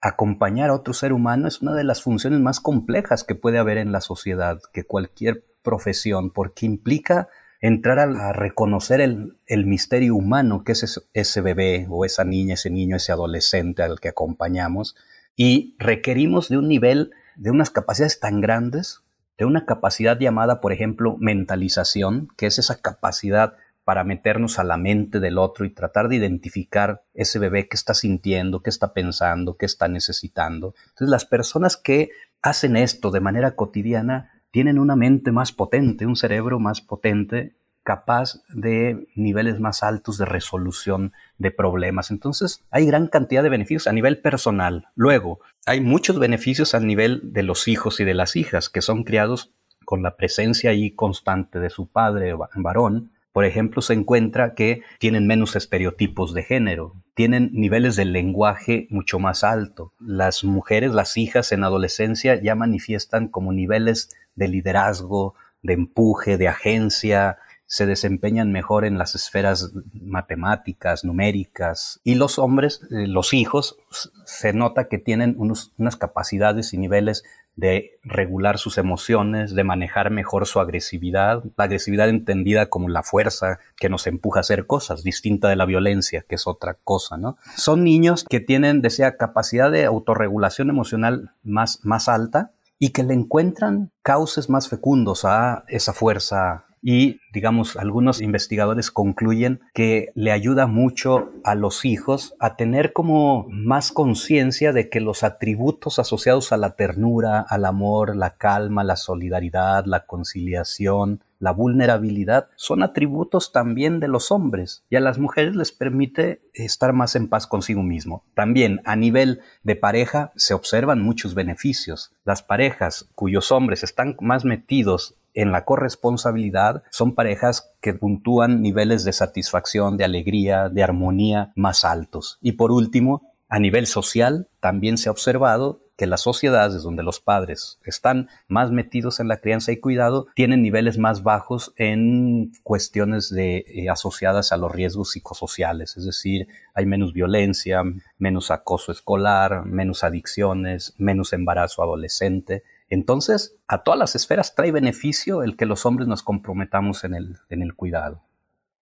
acompañar 0.00 0.70
a 0.70 0.74
otro 0.74 0.94
ser 0.94 1.12
humano 1.12 1.48
es 1.48 1.60
una 1.60 1.74
de 1.74 1.84
las 1.84 2.02
funciones 2.02 2.40
más 2.40 2.60
complejas 2.60 3.24
que 3.24 3.34
puede 3.34 3.58
haber 3.58 3.76
en 3.76 3.92
la 3.92 4.00
sociedad, 4.00 4.60
que 4.72 4.84
cualquier 4.84 5.44
profesión, 5.62 6.30
porque 6.30 6.64
implica 6.64 7.28
entrar 7.60 7.98
a, 7.98 8.32
reconocer 8.32 9.00
el, 9.00 9.66
misterio 9.66 10.14
humano 10.14 10.62
que 10.64 10.72
es 10.72 11.02
ese, 11.12 11.40
bebé 11.42 11.86
o 11.90 12.04
esa 12.04 12.24
niña, 12.24 12.54
ese 12.54 12.70
niño, 12.70 12.96
ese 12.96 13.12
adolescente 13.12 13.82
al 13.82 13.98
que 14.00 14.08
acompañamos, 14.08 14.94
y 15.36 15.74
requerimos 15.78 16.48
de 16.48 16.58
un 16.58 16.68
nivel, 16.68 17.10
de 17.36 17.50
unas 17.50 17.70
capacidades 17.70 18.20
tan 18.20 18.40
grandes, 18.40 19.02
de 19.36 19.46
una 19.46 19.66
capacidad 19.66 20.18
llamada, 20.18 20.60
por 20.60 20.72
ejemplo, 20.72 21.16
mentalización, 21.18 22.28
que 22.36 22.46
es 22.46 22.58
esa 22.58 22.80
capacidad 22.80 23.56
para 23.84 24.04
meternos 24.04 24.58
a 24.58 24.64
la 24.64 24.76
mente 24.76 25.20
del 25.20 25.38
otro 25.38 25.64
y 25.64 25.70
tratar 25.70 26.08
de 26.08 26.16
identificar 26.16 27.02
ese 27.14 27.38
bebé 27.38 27.68
que 27.68 27.76
está 27.76 27.94
sintiendo, 27.94 28.62
qué 28.62 28.70
está 28.70 28.92
pensando, 28.92 29.56
qué 29.56 29.66
está 29.66 29.88
necesitando. 29.88 30.74
Entonces 30.88 31.08
las 31.08 31.24
personas 31.24 31.76
que 31.76 32.10
hacen 32.42 32.76
esto 32.76 33.10
de 33.10 33.20
manera 33.20 33.56
cotidiana 33.56 34.30
tienen 34.50 34.78
una 34.78 34.96
mente 34.96 35.32
más 35.32 35.52
potente, 35.52 36.06
un 36.06 36.16
cerebro 36.16 36.58
más 36.58 36.80
potente, 36.80 37.54
capaz 37.82 38.42
de 38.48 39.08
niveles 39.14 39.58
más 39.58 39.82
altos 39.82 40.18
de 40.18 40.24
resolución 40.24 41.12
de 41.38 41.50
problemas. 41.50 42.10
Entonces, 42.10 42.62
hay 42.70 42.86
gran 42.86 43.06
cantidad 43.06 43.42
de 43.42 43.48
beneficios 43.48 43.86
a 43.86 43.92
nivel 43.92 44.20
personal. 44.20 44.88
Luego, 44.94 45.40
hay 45.66 45.80
muchos 45.80 46.18
beneficios 46.18 46.74
a 46.74 46.80
nivel 46.80 47.32
de 47.32 47.42
los 47.42 47.68
hijos 47.68 48.00
y 48.00 48.04
de 48.04 48.14
las 48.14 48.36
hijas 48.36 48.68
que 48.68 48.82
son 48.82 49.04
criados 49.04 49.52
con 49.84 50.02
la 50.02 50.16
presencia 50.16 50.70
ahí 50.70 50.92
constante 50.92 51.58
de 51.58 51.70
su 51.70 51.88
padre 51.88 52.34
varón, 52.54 53.10
por 53.40 53.46
ejemplo, 53.46 53.80
se 53.80 53.94
encuentra 53.94 54.52
que 54.54 54.82
tienen 54.98 55.26
menos 55.26 55.56
estereotipos 55.56 56.34
de 56.34 56.42
género, 56.42 56.94
tienen 57.14 57.48
niveles 57.54 57.96
de 57.96 58.04
lenguaje 58.04 58.86
mucho 58.90 59.18
más 59.18 59.44
alto. 59.44 59.94
Las 59.98 60.44
mujeres, 60.44 60.92
las 60.92 61.16
hijas 61.16 61.50
en 61.52 61.64
adolescencia 61.64 62.38
ya 62.38 62.54
manifiestan 62.54 63.28
como 63.28 63.54
niveles 63.54 64.10
de 64.34 64.48
liderazgo, 64.48 65.36
de 65.62 65.72
empuje, 65.72 66.36
de 66.36 66.48
agencia, 66.48 67.38
se 67.64 67.86
desempeñan 67.86 68.52
mejor 68.52 68.84
en 68.84 68.98
las 68.98 69.14
esferas 69.14 69.72
matemáticas, 69.94 71.02
numéricas, 71.02 71.98
y 72.04 72.16
los 72.16 72.38
hombres, 72.38 72.82
eh, 72.90 73.06
los 73.06 73.32
hijos, 73.32 73.78
se 74.26 74.52
nota 74.52 74.88
que 74.88 74.98
tienen 74.98 75.36
unas 75.38 75.96
capacidades 75.96 76.74
y 76.74 76.76
niveles 76.76 77.24
de 77.56 77.98
regular 78.02 78.58
sus 78.58 78.78
emociones, 78.78 79.54
de 79.54 79.64
manejar 79.64 80.10
mejor 80.10 80.46
su 80.46 80.60
agresividad, 80.60 81.42
la 81.56 81.64
agresividad 81.64 82.08
entendida 82.08 82.66
como 82.66 82.88
la 82.88 83.02
fuerza 83.02 83.58
que 83.76 83.88
nos 83.88 84.06
empuja 84.06 84.40
a 84.40 84.42
hacer 84.42 84.66
cosas, 84.66 85.02
distinta 85.02 85.48
de 85.48 85.56
la 85.56 85.66
violencia, 85.66 86.24
que 86.28 86.36
es 86.36 86.46
otra 86.46 86.78
cosa, 86.82 87.16
¿no? 87.16 87.36
Son 87.56 87.84
niños 87.84 88.24
que 88.28 88.40
tienen, 88.40 88.80
desea, 88.80 89.16
capacidad 89.16 89.70
de 89.70 89.84
autorregulación 89.84 90.70
emocional 90.70 91.32
más, 91.42 91.80
más 91.82 92.08
alta 92.08 92.52
y 92.78 92.90
que 92.90 93.02
le 93.02 93.14
encuentran 93.14 93.92
cauces 94.02 94.48
más 94.48 94.68
fecundos 94.68 95.24
a 95.24 95.64
esa 95.68 95.92
fuerza 95.92 96.64
y, 96.82 97.20
digamos, 97.32 97.76
algunos 97.76 98.20
investigadores 98.22 98.90
concluyen 98.90 99.60
que 99.74 100.12
le 100.14 100.32
ayuda 100.32 100.66
mucho 100.66 101.30
a 101.44 101.54
los 101.54 101.84
hijos 101.84 102.34
a 102.40 102.56
tener 102.56 102.92
como 102.92 103.46
más 103.50 103.92
conciencia 103.92 104.72
de 104.72 104.88
que 104.88 105.00
los 105.00 105.22
atributos 105.22 105.98
asociados 105.98 106.52
a 106.52 106.56
la 106.56 106.76
ternura, 106.76 107.40
al 107.40 107.66
amor, 107.66 108.16
la 108.16 108.36
calma, 108.36 108.82
la 108.82 108.96
solidaridad, 108.96 109.84
la 109.84 110.06
conciliación, 110.06 111.22
la 111.40 111.52
vulnerabilidad 111.52 112.48
son 112.54 112.84
atributos 112.84 113.50
también 113.50 113.98
de 113.98 114.08
los 114.08 114.30
hombres 114.30 114.84
y 114.90 114.96
a 114.96 115.00
las 115.00 115.18
mujeres 115.18 115.56
les 115.56 115.72
permite 115.72 116.42
estar 116.54 116.92
más 116.92 117.16
en 117.16 117.28
paz 117.28 117.46
consigo 117.46 117.82
mismo. 117.82 118.24
También 118.34 118.80
a 118.84 118.94
nivel 118.94 119.40
de 119.62 119.74
pareja 119.74 120.32
se 120.36 120.54
observan 120.54 121.02
muchos 121.02 121.34
beneficios. 121.34 122.12
Las 122.24 122.42
parejas 122.42 123.08
cuyos 123.14 123.50
hombres 123.50 123.82
están 123.82 124.16
más 124.20 124.44
metidos 124.44 125.16
en 125.32 125.52
la 125.52 125.64
corresponsabilidad 125.64 126.82
son 126.90 127.14
parejas 127.14 127.72
que 127.80 127.94
puntúan 127.94 128.62
niveles 128.62 129.04
de 129.04 129.12
satisfacción, 129.12 129.96
de 129.96 130.04
alegría, 130.04 130.68
de 130.68 130.82
armonía 130.82 131.52
más 131.54 131.84
altos. 131.84 132.38
Y 132.42 132.52
por 132.52 132.72
último, 132.72 133.30
a 133.48 133.58
nivel 133.58 133.86
social, 133.86 134.48
también 134.60 134.98
se 134.98 135.08
ha 135.08 135.12
observado 135.12 135.80
que 136.00 136.06
las 136.06 136.22
sociedades 136.22 136.82
donde 136.82 137.02
los 137.02 137.20
padres 137.20 137.78
están 137.84 138.30
más 138.48 138.70
metidos 138.70 139.20
en 139.20 139.28
la 139.28 139.36
crianza 139.36 139.70
y 139.70 139.80
cuidado 139.80 140.28
tienen 140.34 140.62
niveles 140.62 140.96
más 140.96 141.22
bajos 141.22 141.74
en 141.76 142.52
cuestiones 142.62 143.30
eh, 143.36 143.86
asociadas 143.90 144.50
a 144.50 144.56
los 144.56 144.72
riesgos 144.72 145.10
psicosociales, 145.10 145.98
es 145.98 146.06
decir, 146.06 146.48
hay 146.72 146.86
menos 146.86 147.12
violencia, 147.12 147.82
menos 148.16 148.50
acoso 148.50 148.92
escolar, 148.92 149.66
menos 149.66 150.02
adicciones, 150.02 150.94
menos 150.96 151.34
embarazo 151.34 151.82
adolescente, 151.82 152.62
entonces, 152.88 153.58
a 153.68 153.82
todas 153.82 154.00
las 154.00 154.16
esferas 154.16 154.54
trae 154.54 154.72
beneficio 154.72 155.42
el 155.42 155.54
que 155.58 155.66
los 155.66 155.84
hombres 155.84 156.08
nos 156.08 156.22
comprometamos 156.22 157.04
en 157.04 157.14
el 157.50 157.74
cuidado. 157.74 158.22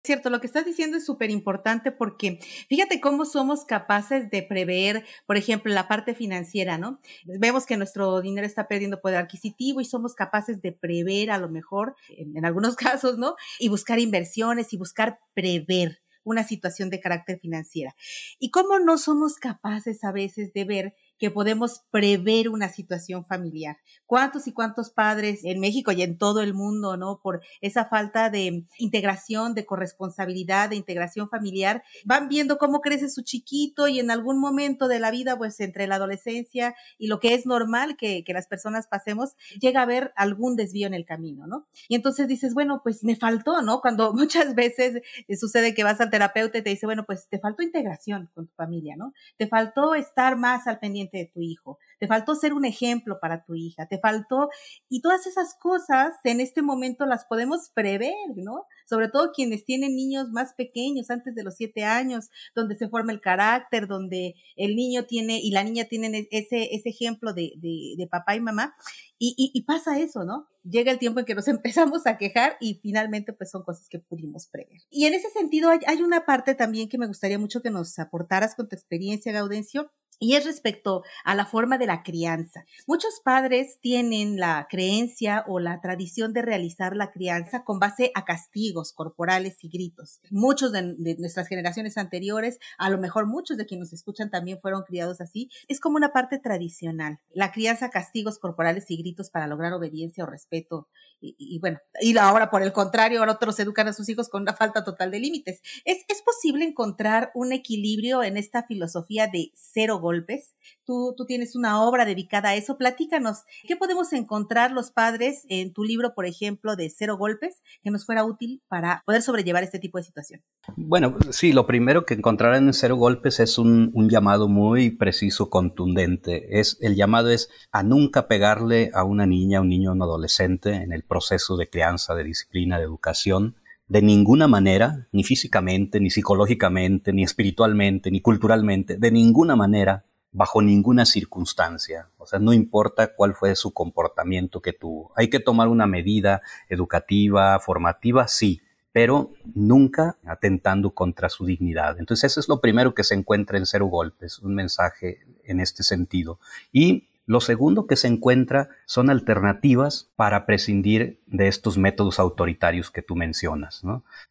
Cierto, 0.09 0.31
lo 0.31 0.40
que 0.40 0.47
estás 0.47 0.64
diciendo 0.64 0.97
es 0.97 1.05
súper 1.05 1.31
importante 1.31 1.92
porque 1.92 2.38
fíjate 2.71 2.99
cómo 2.99 3.27
somos 3.27 3.66
capaces 3.66 4.31
de 4.31 4.42
prever, 4.42 5.05
por 5.27 5.37
ejemplo, 5.37 5.71
la 5.71 5.87
parte 5.87 6.14
financiera, 6.14 6.79
¿no? 6.79 6.99
Vemos 7.27 7.66
que 7.66 7.77
nuestro 7.77 8.23
dinero 8.23 8.47
está 8.47 8.68
perdiendo 8.68 9.03
poder 9.03 9.18
adquisitivo 9.18 9.83
y 9.83 9.85
somos 9.85 10.14
capaces 10.14 10.62
de 10.62 10.73
prever 10.73 11.31
a 11.31 11.37
lo 11.37 11.51
mejor, 11.51 11.94
en, 12.09 12.35
en 12.38 12.47
algunos 12.47 12.75
casos, 13.05 13.18
¿no? 13.18 13.35
Y 13.59 13.68
buscar 13.68 13.99
inversiones 13.99 14.73
y 14.73 14.79
buscar 14.79 15.18
prever 15.35 16.01
una 16.25 16.42
situación 16.42 16.88
de 16.88 17.01
carácter 17.01 17.38
financiera. 17.38 17.94
Y 18.38 18.51
cómo 18.51 18.79
no 18.79 18.97
somos 18.97 19.35
capaces 19.35 20.05
a 20.05 20.12
veces 20.12 20.55
de 20.55 20.64
ver 20.64 20.94
que 21.18 21.31
podemos 21.31 21.83
prever 21.90 22.48
una 22.48 22.68
situación 22.68 23.24
familiar. 23.24 23.78
¿Cuántos 24.07 24.46
y 24.46 24.52
cuántos 24.52 24.90
padres 24.90 25.40
en 25.44 25.61
México 25.61 25.92
y 25.92 26.02
en 26.02 26.18
todo 26.18 26.40
el 26.40 26.54
mundo, 26.54 26.96
no? 26.96 27.20
Por 27.22 27.42
esa 27.61 27.87
falta 27.87 28.31
de 28.31 28.64
integración, 28.78 29.54
de 29.54 29.66
corresponsabilidad, 29.66 30.70
de 30.70 30.76
integración 30.76 31.28
familiar, 31.28 31.83
van 32.04 32.28
viendo 32.28 32.59
cómo 32.59 32.81
crece 32.81 33.09
su 33.09 33.22
chiquito 33.22 33.88
y 33.88 33.98
en 33.98 34.11
algún 34.11 34.38
momento 34.38 34.88
de 34.88 35.00
la 35.00 35.11
vida, 35.11 35.37
pues 35.37 35.61
entre 35.61 35.87
la 35.87 35.96
adolescencia 35.96 36.74
y 36.98 37.09
lo 37.09 37.20
que 37.20 37.35
es 37.35 37.46
normal 37.46 37.96
que, 37.96 38.24
que 38.24 38.33
las 38.33 38.46
personas 38.46 38.87
pasemos, 38.87 39.37
llega 39.61 39.81
a 39.81 39.85
haber 39.85 40.12
algún 40.16 40.57
desvío 40.57 40.87
en 40.87 40.94
el 40.94 41.04
camino, 41.04 41.46
¿no? 41.46 41.66
Y 41.88 41.94
entonces 41.94 42.28
dices, 42.28 42.54
bueno, 42.54 42.81
pues 42.83 43.04
me 43.04 43.16
faltó, 43.16 43.62
¿no? 43.62 43.81
Cuando 43.81 44.12
muchas 44.14 44.54
veces 44.54 45.02
sucede 45.38 45.74
que 45.74 45.85
vas 45.85 46.00
al 46.00 46.11
terapeuta 46.11 46.59
y 46.59 46.62
te 46.62 46.70
dice, 46.70 46.87
bueno, 46.87 47.04
pues 47.04 47.28
te 47.28 47.38
faltó 47.38 47.62
integración 47.62 48.31
con 48.35 48.46
tu 48.46 48.54
familia, 48.54 48.96
¿no? 48.96 49.12
Te 49.37 49.46
faltó 49.46 49.94
estar 49.94 50.37
más 50.37 50.66
al 50.66 50.78
pendiente 50.78 51.08
de 51.16 51.31
tu 51.33 51.40
hijo, 51.40 51.79
te 51.99 52.07
faltó 52.07 52.35
ser 52.35 52.53
un 52.53 52.64
ejemplo 52.64 53.18
para 53.21 53.44
tu 53.44 53.55
hija, 53.55 53.87
te 53.87 53.99
faltó, 53.99 54.49
y 54.88 55.01
todas 55.01 55.27
esas 55.27 55.55
cosas 55.61 56.14
en 56.25 56.40
este 56.40 56.62
momento 56.62 57.07
las 57.07 57.25
podemos 57.25 57.71
prever, 57.75 58.12
¿no? 58.37 58.64
Sobre 58.87 59.09
todo 59.09 59.33
quienes 59.33 59.64
tienen 59.64 59.97
niños 59.97 60.29
más 60.31 60.55
pequeños, 60.55 61.11
antes 61.11 61.35
de 61.35 61.44
los 61.44 61.57
siete 61.57 61.85
años, 61.85 62.31
donde 62.55 62.77
se 62.77 62.88
forma 62.88 63.12
el 63.12 63.21
carácter, 63.21 63.87
donde 63.87 64.35
el 64.57 64.77
niño 64.77 65.05
tiene 65.05 65.40
y 65.40 65.51
la 65.51 65.64
niña 65.64 65.85
tienen 65.85 66.14
e-, 66.14 66.29
ese, 66.31 66.75
ese 66.75 66.88
ejemplo 66.88 67.33
de, 67.33 67.53
de, 67.57 68.07
papá 68.11 68.37
y 68.37 68.40
mamá, 68.40 68.75
y, 69.18 69.35
y, 69.53 69.62
pasa 69.62 69.99
eso, 69.99 70.25
¿no? 70.25 70.47
Llega 70.62 70.92
el 70.92 70.99
tiempo 70.99 71.21
en 71.21 71.27
que 71.27 71.35
nos 71.35 71.49
empezamos 71.49 72.07
a 72.07 72.16
quejar 72.16 72.57
y 72.61 72.75
finalmente 72.83 73.33
pues 73.33 73.51
son 73.51 73.62
cosas 73.64 73.88
que 73.88 73.99
pudimos 73.99 74.47
prever. 74.47 74.81
Y 74.90 75.07
en 75.07 75.14
ese 75.14 75.31
sentido 75.31 75.71
hay, 75.71 75.81
hay 75.87 76.03
una 76.03 76.25
parte 76.25 76.55
también 76.55 76.88
que 76.88 76.99
me 76.99 77.07
gustaría 77.07 77.38
mucho 77.38 77.61
que 77.61 77.71
nos 77.71 77.99
aportaras 77.99 78.55
con 78.55 78.68
tu 78.68 78.77
experiencia, 78.77 79.33
Gaudencio, 79.33 79.90
y 80.18 80.35
es 80.35 80.44
respecto 80.44 81.02
a 81.24 81.35
la 81.35 81.46
forma 81.46 81.78
de 81.78 81.87
la 81.87 82.02
crianza. 82.02 82.64
Muchos 82.87 83.20
padres 83.22 83.78
tienen 83.81 84.38
la 84.38 84.66
creencia 84.68 85.44
o 85.46 85.61
la 85.61 85.81
tradición 85.81 86.33
de 86.33 86.42
realizar 86.42 86.96
la 86.96 87.11
crianza 87.11 87.64
con 87.64 87.78
base 87.78 88.11
a 88.14 88.24
castigos 88.24 88.92
corporales 88.92 89.62
y 89.62 89.68
gritos. 89.68 90.20
Muchos 90.31 90.72
de, 90.72 90.96
nuestras 91.18 91.48
generaciones 91.48 91.96
anteriores, 91.98 92.59
a 92.78 92.90
lo 92.90 92.98
mejor 92.98 93.26
muchos 93.26 93.57
de 93.57 93.66
quienes 93.66 93.88
nos 93.88 93.92
escuchan 93.92 94.31
también 94.31 94.59
fueron 94.61 94.83
criados 94.83 95.20
así, 95.20 95.50
es 95.68 95.81
como 95.81 95.96
una 95.96 96.12
parte 96.12 96.38
tradicional. 96.38 97.20
La 97.33 97.52
crianza, 97.52 97.90
castigos 97.90 98.38
corporales 98.38 98.90
y 98.90 98.96
gritos 98.96 99.31
para 99.31 99.46
lograr 99.46 99.72
obediencia 99.72 100.24
o 100.24 100.26
respeto. 100.26 100.88
Y, 101.20 101.59
bueno, 101.59 101.78
y 102.00 102.16
ahora 102.16 102.48
por 102.48 102.62
el 102.62 102.72
contrario, 102.72 103.22
otros 103.28 103.59
educan 103.59 103.88
a 103.88 103.92
sus 103.92 104.09
hijos 104.09 104.28
con 104.28 104.42
una 104.42 104.54
falta 104.54 104.85
total 104.85 105.11
de 105.11 105.18
límites. 105.18 105.61
¿Es, 105.85 106.04
es 106.09 106.22
posible 106.22 106.64
encontrar 106.64 107.31
un 107.35 107.52
equilibrio 107.52 108.22
en 108.22 108.37
esta 108.37 108.62
filosofía 108.62 109.26
de 109.26 109.50
cero 109.54 109.98
golpes. 110.09 110.55
Tú, 110.87 111.14
tienes 111.27 111.55
una 111.55 111.83
obra 111.83 112.07
dedicada 112.07 112.51
a 112.51 112.55
eso. 112.55 112.79
Platícanos, 112.79 113.44
¿qué 113.66 113.77
podemos 113.77 114.14
encontrar 114.14 114.73
los 114.73 114.90
padres 114.90 115.44
en 115.51 115.75
tu 115.75 115.85
libro, 115.85 116.14
por 116.14 116.25
ejemplo, 116.25 116.77
de 116.77 116.88
Cero 116.88 117.18
Golpes, 117.18 117.61
que 117.83 117.90
nos 117.90 118.07
fuera 118.07 118.25
útil 118.25 118.62
para 118.68 119.03
poder 119.05 119.21
sobrellevar 119.21 119.62
este 119.62 119.79
tipo 119.79 119.99
de 119.99 120.05
situación? 120.05 120.40
Bueno, 120.77 121.14
sí, 121.31 121.53
lo 121.53 121.66
primero 121.66 122.07
que 122.07 122.14
encontrarán 122.14 122.68
en 122.68 122.73
Cero 122.73 122.97
Golpes 122.97 123.38
es 123.38 123.59
un, 123.59 123.90
un 123.92 124.09
llamado 124.09 124.49
muy 124.49 124.90
preciso, 124.90 125.51
contundente. 125.51 126.59
Es, 126.59 126.79
el 126.81 126.94
llamado 126.94 127.29
es 127.29 127.51
a 127.71 127.83
nunca 127.83 128.27
pegarle 128.27 128.90
a 128.94 129.05
una 129.05 129.27
niña, 129.27 129.61
un 129.61 129.68
niño, 129.68 129.92
un 129.92 130.01
adolescente 130.01 130.73
en 130.73 130.94
el 130.94 131.03
proceso 131.03 131.59
de 131.59 131.68
crianza, 131.68 132.14
de 132.14 132.25
disciplina, 132.25 132.79
de 132.79 132.85
educación 132.85 133.57
de 133.88 134.03
ninguna 134.03 134.48
manera, 134.48 135.09
ni 135.12 135.24
físicamente, 135.24 135.98
ni 135.98 136.11
psicológicamente, 136.11 137.12
ni 137.12 137.24
espiritualmente, 137.24 138.11
ni 138.11 138.20
culturalmente, 138.20 138.96
de 138.96 139.11
ninguna 139.11 139.57
manera, 139.57 140.05
bajo 140.31 140.61
ninguna 140.61 141.07
circunstancia. 141.07 142.11
O 142.18 142.27
sea, 142.27 142.38
no 142.38 142.53
importa 142.53 143.14
cuál 143.14 143.35
fue 143.35 143.57
su 143.57 143.72
comportamiento 143.72 144.61
que 144.61 144.74
tuvo. 144.74 145.12
Hay 145.16 145.31
que 145.31 145.40
tomar 145.40 145.68
una 145.68 145.87
medida 145.87 146.42
educativa, 146.68 147.59
formativa, 147.61 148.29
sí, 148.29 148.61
pero 148.92 149.33
nunca 149.55 150.18
atentando 150.24 150.90
contra 150.90 151.31
su 151.31 151.46
dignidad. 151.46 151.98
Entonces, 151.98 152.33
eso 152.33 152.40
es 152.40 152.48
lo 152.48 152.61
primero 152.61 152.94
que 152.94 153.05
se 153.05 153.14
encuentra 153.14 153.57
en 153.57 153.64
Cero 153.64 153.87
Golpes, 153.87 154.38
un 154.40 154.55
mensaje 154.55 155.20
en 155.44 155.61
este 155.61 155.83
sentido. 155.83 156.40
Y 156.72 157.08
lo 157.29 157.43
segundo 157.43 157.87
que 157.87 157.97
se 157.97 158.09
encuentra 158.09 158.71
son 158.87 159.11
alternativas 159.11 160.11
para 160.17 160.47
prescindir 160.47 161.21
de 161.27 161.47
estos 161.47 161.77
métodos 161.77 162.19
autoritarios 162.19 162.91
que 162.91 163.03
tú 163.03 163.17
mencionas. 163.17 163.83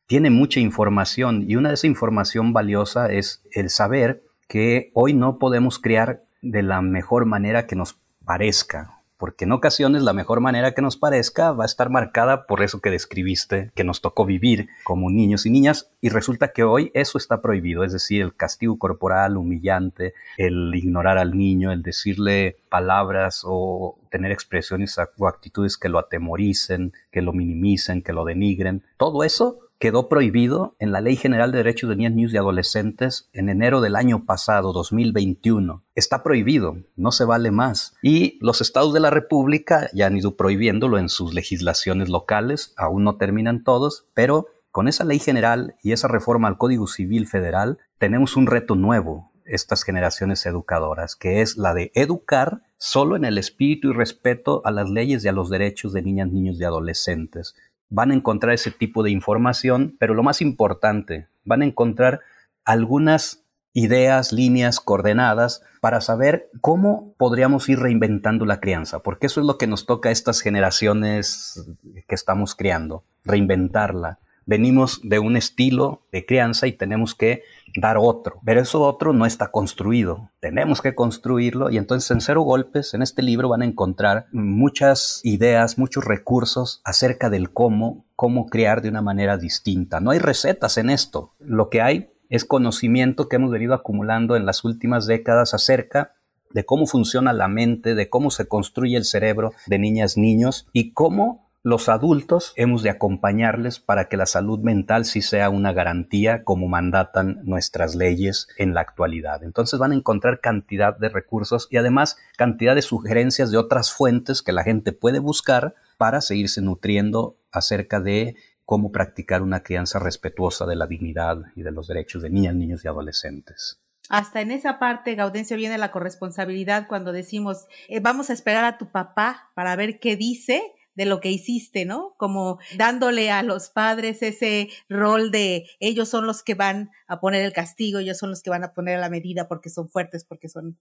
Tiene 0.08 0.32
mucha 0.32 0.60
información 0.60 1.46
y 1.48 1.58
una 1.58 1.70
de 1.70 1.76
esa 1.76 1.86
información 1.86 2.54
valiosa 2.54 3.12
es 3.12 3.44
el 3.52 3.70
saber 3.70 4.24
que 4.48 4.90
hoy 4.96 5.14
no 5.14 5.38
podemos 5.38 5.78
criar 5.78 6.24
de 6.42 6.64
la 6.64 6.82
mejor 6.82 7.26
manera 7.26 7.68
que 7.68 7.76
nos 7.76 8.00
parezca 8.26 8.97
porque 9.18 9.46
en 9.46 9.52
ocasiones 9.52 10.04
la 10.04 10.14
mejor 10.14 10.40
manera 10.40 10.74
que 10.74 10.82
nos 10.82 10.98
parezca 10.98 11.52
va 11.52 11.64
a 11.64 11.66
estar 11.66 11.90
marcada 11.90 12.46
por 12.46 12.62
eso 12.62 12.80
que 12.80 12.90
describiste, 12.90 13.72
que 13.76 13.84
nos 13.84 14.02
tocó 14.02 14.26
vivir 14.26 14.70
como 14.84 15.10
niños 15.10 15.46
y 15.46 15.50
niñas, 15.50 15.92
y 16.02 16.10
resulta 16.10 16.50
que 16.50 16.64
hoy 16.64 16.92
eso 16.94 17.18
está 17.18 17.42
prohibido, 17.42 17.84
es 17.84 17.94
decir, 17.94 18.22
el 18.22 18.36
castigo 18.36 18.78
corporal 18.78 19.38
humillante, 19.38 20.14
el 20.38 20.74
ignorar 20.76 21.18
al 21.18 21.38
niño, 21.38 21.72
el 21.72 21.82
decirle 21.82 22.58
palabras 22.70 23.44
o 23.46 23.98
tener 24.10 24.32
expresiones 24.32 24.98
o 25.18 25.28
actitudes 25.28 25.78
que 25.78 25.90
lo 25.90 26.00
atemoricen, 26.00 26.94
que 27.12 27.22
lo 27.22 27.34
minimicen, 27.34 28.02
que 28.02 28.14
lo 28.14 28.26
denigren, 28.26 28.84
todo 28.98 29.24
eso 29.24 29.67
quedó 29.80 30.10
prohibido 30.10 30.76
en 30.80 30.92
la 30.92 31.02
Ley 31.02 31.16
General 31.16 31.52
de 31.52 31.60
Derechos 31.60 31.90
de 31.90 31.96
Niñas, 31.96 32.14
Niños 32.14 32.34
y 32.34 32.38
Adolescentes 32.38 33.30
en 33.34 33.50
enero 33.50 33.82
del 33.82 33.96
año 33.96 34.26
pasado, 34.26 34.74
2021. 34.74 35.84
Está 35.96 36.24
prohibido, 36.24 36.78
no 36.96 37.12
se 37.12 37.26
vale 37.26 37.52
más. 37.52 37.96
Y 38.02 38.40
los 38.42 38.62
estados 38.62 38.94
de 38.94 39.00
la 39.00 39.10
República 39.10 39.90
ya 39.94 40.08
han 40.08 40.18
ido 40.18 40.36
prohibiéndolo 40.36 40.98
en 40.98 41.10
sus 41.10 41.34
legislaciones 41.34 42.10
locales, 42.10 42.74
aún 42.78 43.04
no 43.04 43.18
terminan 43.18 43.64
todos, 43.64 44.08
pero 44.14 44.48
con 44.72 44.88
esa 44.88 45.04
ley 45.04 45.20
general 45.20 45.76
y 45.84 45.92
esa 45.92 46.08
reforma 46.08 46.48
al 46.48 46.58
Código 46.58 46.88
Civil 46.88 47.28
Federal 47.28 47.78
tenemos 48.00 48.36
un 48.36 48.48
reto 48.48 48.76
nuevo, 48.76 49.32
estas 49.46 49.84
generaciones 49.84 50.46
educadoras, 50.46 51.16
que 51.16 51.42
es 51.42 51.58
la 51.58 51.74
de 51.74 51.92
educar 51.96 52.64
solo 52.78 53.16
en 53.16 53.26
el 53.26 53.38
espíritu 53.38 53.90
y 53.90 53.94
respeto 53.94 54.62
a 54.66 54.72
las 54.72 54.90
leyes 54.90 55.24
y 55.24 55.28
a 55.28 55.32
los 55.32 55.50
derechos 55.50 55.94
de 55.94 56.02
niñas, 56.02 56.32
niños 56.32 56.60
y 56.60 56.64
adolescentes 56.64 57.56
van 57.90 58.12
a 58.12 58.16
encontrar 58.16 58.54
ese 58.54 58.72
tipo 58.72 59.04
de 59.04 59.12
información, 59.12 59.96
pero 60.00 60.14
lo 60.14 60.24
más 60.24 60.42
importante, 60.42 61.28
van 61.46 61.62
a 61.62 61.66
encontrar 61.66 62.22
algunas 62.66 63.44
ideas, 63.74 64.32
líneas, 64.32 64.80
coordenadas 64.80 65.62
para 65.82 66.02
saber 66.02 66.50
cómo 66.62 67.14
podríamos 67.18 67.70
ir 67.70 67.80
reinventando 67.80 68.46
la 68.46 68.60
crianza, 68.60 69.00
porque 69.00 69.28
eso 69.28 69.40
es 69.40 69.46
lo 69.46 69.58
que 69.58 69.68
nos 69.68 69.86
toca 69.86 70.10
a 70.10 70.12
estas 70.12 70.42
generaciones 70.42 71.68
que 72.08 72.16
estamos 72.16 72.56
criando, 72.56 73.04
reinventarla, 73.24 74.20
venimos 74.48 75.02
de 75.04 75.20
un 75.20 75.38
estilo 75.38 76.02
de 76.12 76.26
crianza 76.26 76.66
y 76.66 76.72
tenemos 76.72 77.14
que 77.14 77.44
dar 77.76 77.98
otro, 78.00 78.40
pero 78.44 78.62
eso 78.62 78.82
otro 78.82 79.14
no 79.14 79.28
está 79.28 79.52
construido, 79.52 80.32
tenemos 80.40 80.82
que 80.82 80.96
construirlo 80.96 81.70
y 81.70 81.78
entonces 81.78 82.10
en 82.10 82.22
Cero 82.22 82.42
Golpes, 82.42 82.96
en 82.96 83.04
este 83.04 83.22
libro 83.22 83.50
van 83.50 83.62
a 83.62 83.66
encontrar 83.66 84.26
muchas 84.32 85.20
ideas, 85.24 85.78
muchos 85.78 86.06
recursos 86.06 86.82
acerca 86.86 87.30
del 87.30 87.52
cómo, 87.52 88.06
cómo 88.16 88.48
criar 88.48 88.82
de 88.82 88.90
una 88.90 89.02
manera 89.02 89.38
distinta. 89.38 90.00
No 90.00 90.12
hay 90.12 90.20
recetas 90.20 90.78
en 90.78 90.90
esto, 90.90 91.34
lo 91.40 91.70
que 91.70 91.82
hay 91.82 92.10
es 92.30 92.46
conocimiento 92.46 93.30
que 93.30 93.36
hemos 93.36 93.52
venido 93.52 93.74
acumulando 93.74 94.36
en 94.36 94.46
las 94.46 94.64
últimas 94.64 95.06
décadas 95.06 95.54
acerca 95.54 96.14
de 96.52 96.66
cómo 96.66 96.88
funciona 96.88 97.34
la 97.34 97.48
mente, 97.48 97.96
de 97.96 98.10
cómo 98.10 98.32
se 98.32 98.48
construye 98.48 98.98
el 98.98 99.06
cerebro 99.06 99.52
de 99.68 99.80
niñas, 99.80 100.18
niños 100.18 100.68
y 100.74 100.94
cómo 100.94 101.47
los 101.64 101.90
adultos 101.90 102.54
hemos 102.56 102.84
de 102.84 102.90
acompañarles 102.90 103.80
para 103.80 104.08
que 104.08 104.16
la 104.16 104.26
salud 104.26 104.60
mental 104.60 105.06
sí 105.06 105.22
sea 105.22 105.50
una 105.50 105.74
garantía 105.74 106.44
como 106.44 106.68
mandatan 106.68 107.42
nuestras 107.44 107.96
leyes 107.96 108.48
en 108.58 108.74
la 108.74 108.82
actualidad. 108.82 109.44
Entonces 109.44 109.80
van 109.80 109.92
a 109.92 109.96
encontrar 109.96 110.40
cantidad 110.40 110.98
de 110.98 111.10
recursos 111.10 111.68
y 111.70 111.78
además 111.78 112.18
cantidad 112.38 112.76
de 112.76 112.82
sugerencias 112.82 113.52
de 113.52 113.58
otras 113.58 113.92
fuentes 113.92 114.42
que 114.42 114.54
la 114.54 114.64
gente 114.64 114.94
puede 114.94 115.20
buscar 115.20 115.76
para 115.98 116.22
seguirse 116.22 116.62
nutriendo 116.62 117.38
acerca 117.52 118.00
de 118.00 118.36
cómo 118.64 118.92
practicar 118.92 119.42
una 119.42 119.64
crianza 119.64 120.00
respetuosa 120.00 120.66
de 120.66 120.76
la 120.76 120.88
dignidad 120.88 121.38
y 121.56 121.64
de 121.64 121.72
los 121.72 121.88
derechos 121.88 122.22
de 122.22 122.30
niñas, 122.30 122.56
niños 122.56 122.86
y 122.86 122.88
adolescentes. 122.88 123.82
Hasta 124.10 124.42
en 124.42 124.52
esa 124.52 124.80
parte, 124.80 125.16
Gaudencio, 125.16 125.58
viene 125.58 125.78
la 125.78 125.92
corresponsabilidad 125.92 126.88
cuando 126.88 127.12
decimos, 127.12 127.68
eh, 127.90 128.00
vamos 128.00 128.30
a 128.30 128.34
esperar 128.34 128.64
a 128.64 128.78
tu 128.78 128.90
papá 128.90 129.52
para 129.54 129.76
ver 129.76 130.00
qué 130.00 130.16
dice 130.16 130.62
de 130.98 131.06
lo 131.06 131.22
que 131.22 131.30
hiciste, 131.30 131.86
¿no? 131.86 132.16
Como 132.18 132.58
dándole 132.76 133.30
a 133.30 133.44
los 133.44 133.70
padres 133.70 134.24
ese 134.24 134.70
rol 134.90 135.30
de 135.30 135.70
ellos 135.80 136.10
son 136.10 136.26
los 136.26 136.42
que 136.42 136.56
van 136.56 136.90
a 137.08 137.20
poner 137.20 137.46
el 137.46 137.54
castigo, 137.54 138.00
ellos 138.00 138.18
son 138.18 138.32
los 138.32 138.42
que 138.42 138.50
van 138.50 138.64
a 138.64 138.74
poner 138.74 139.00
la 139.00 139.10
medida 139.10 139.48
porque 139.48 139.70
son 139.70 139.90
fuertes, 139.90 140.26
porque 140.26 140.50
son, 140.50 140.80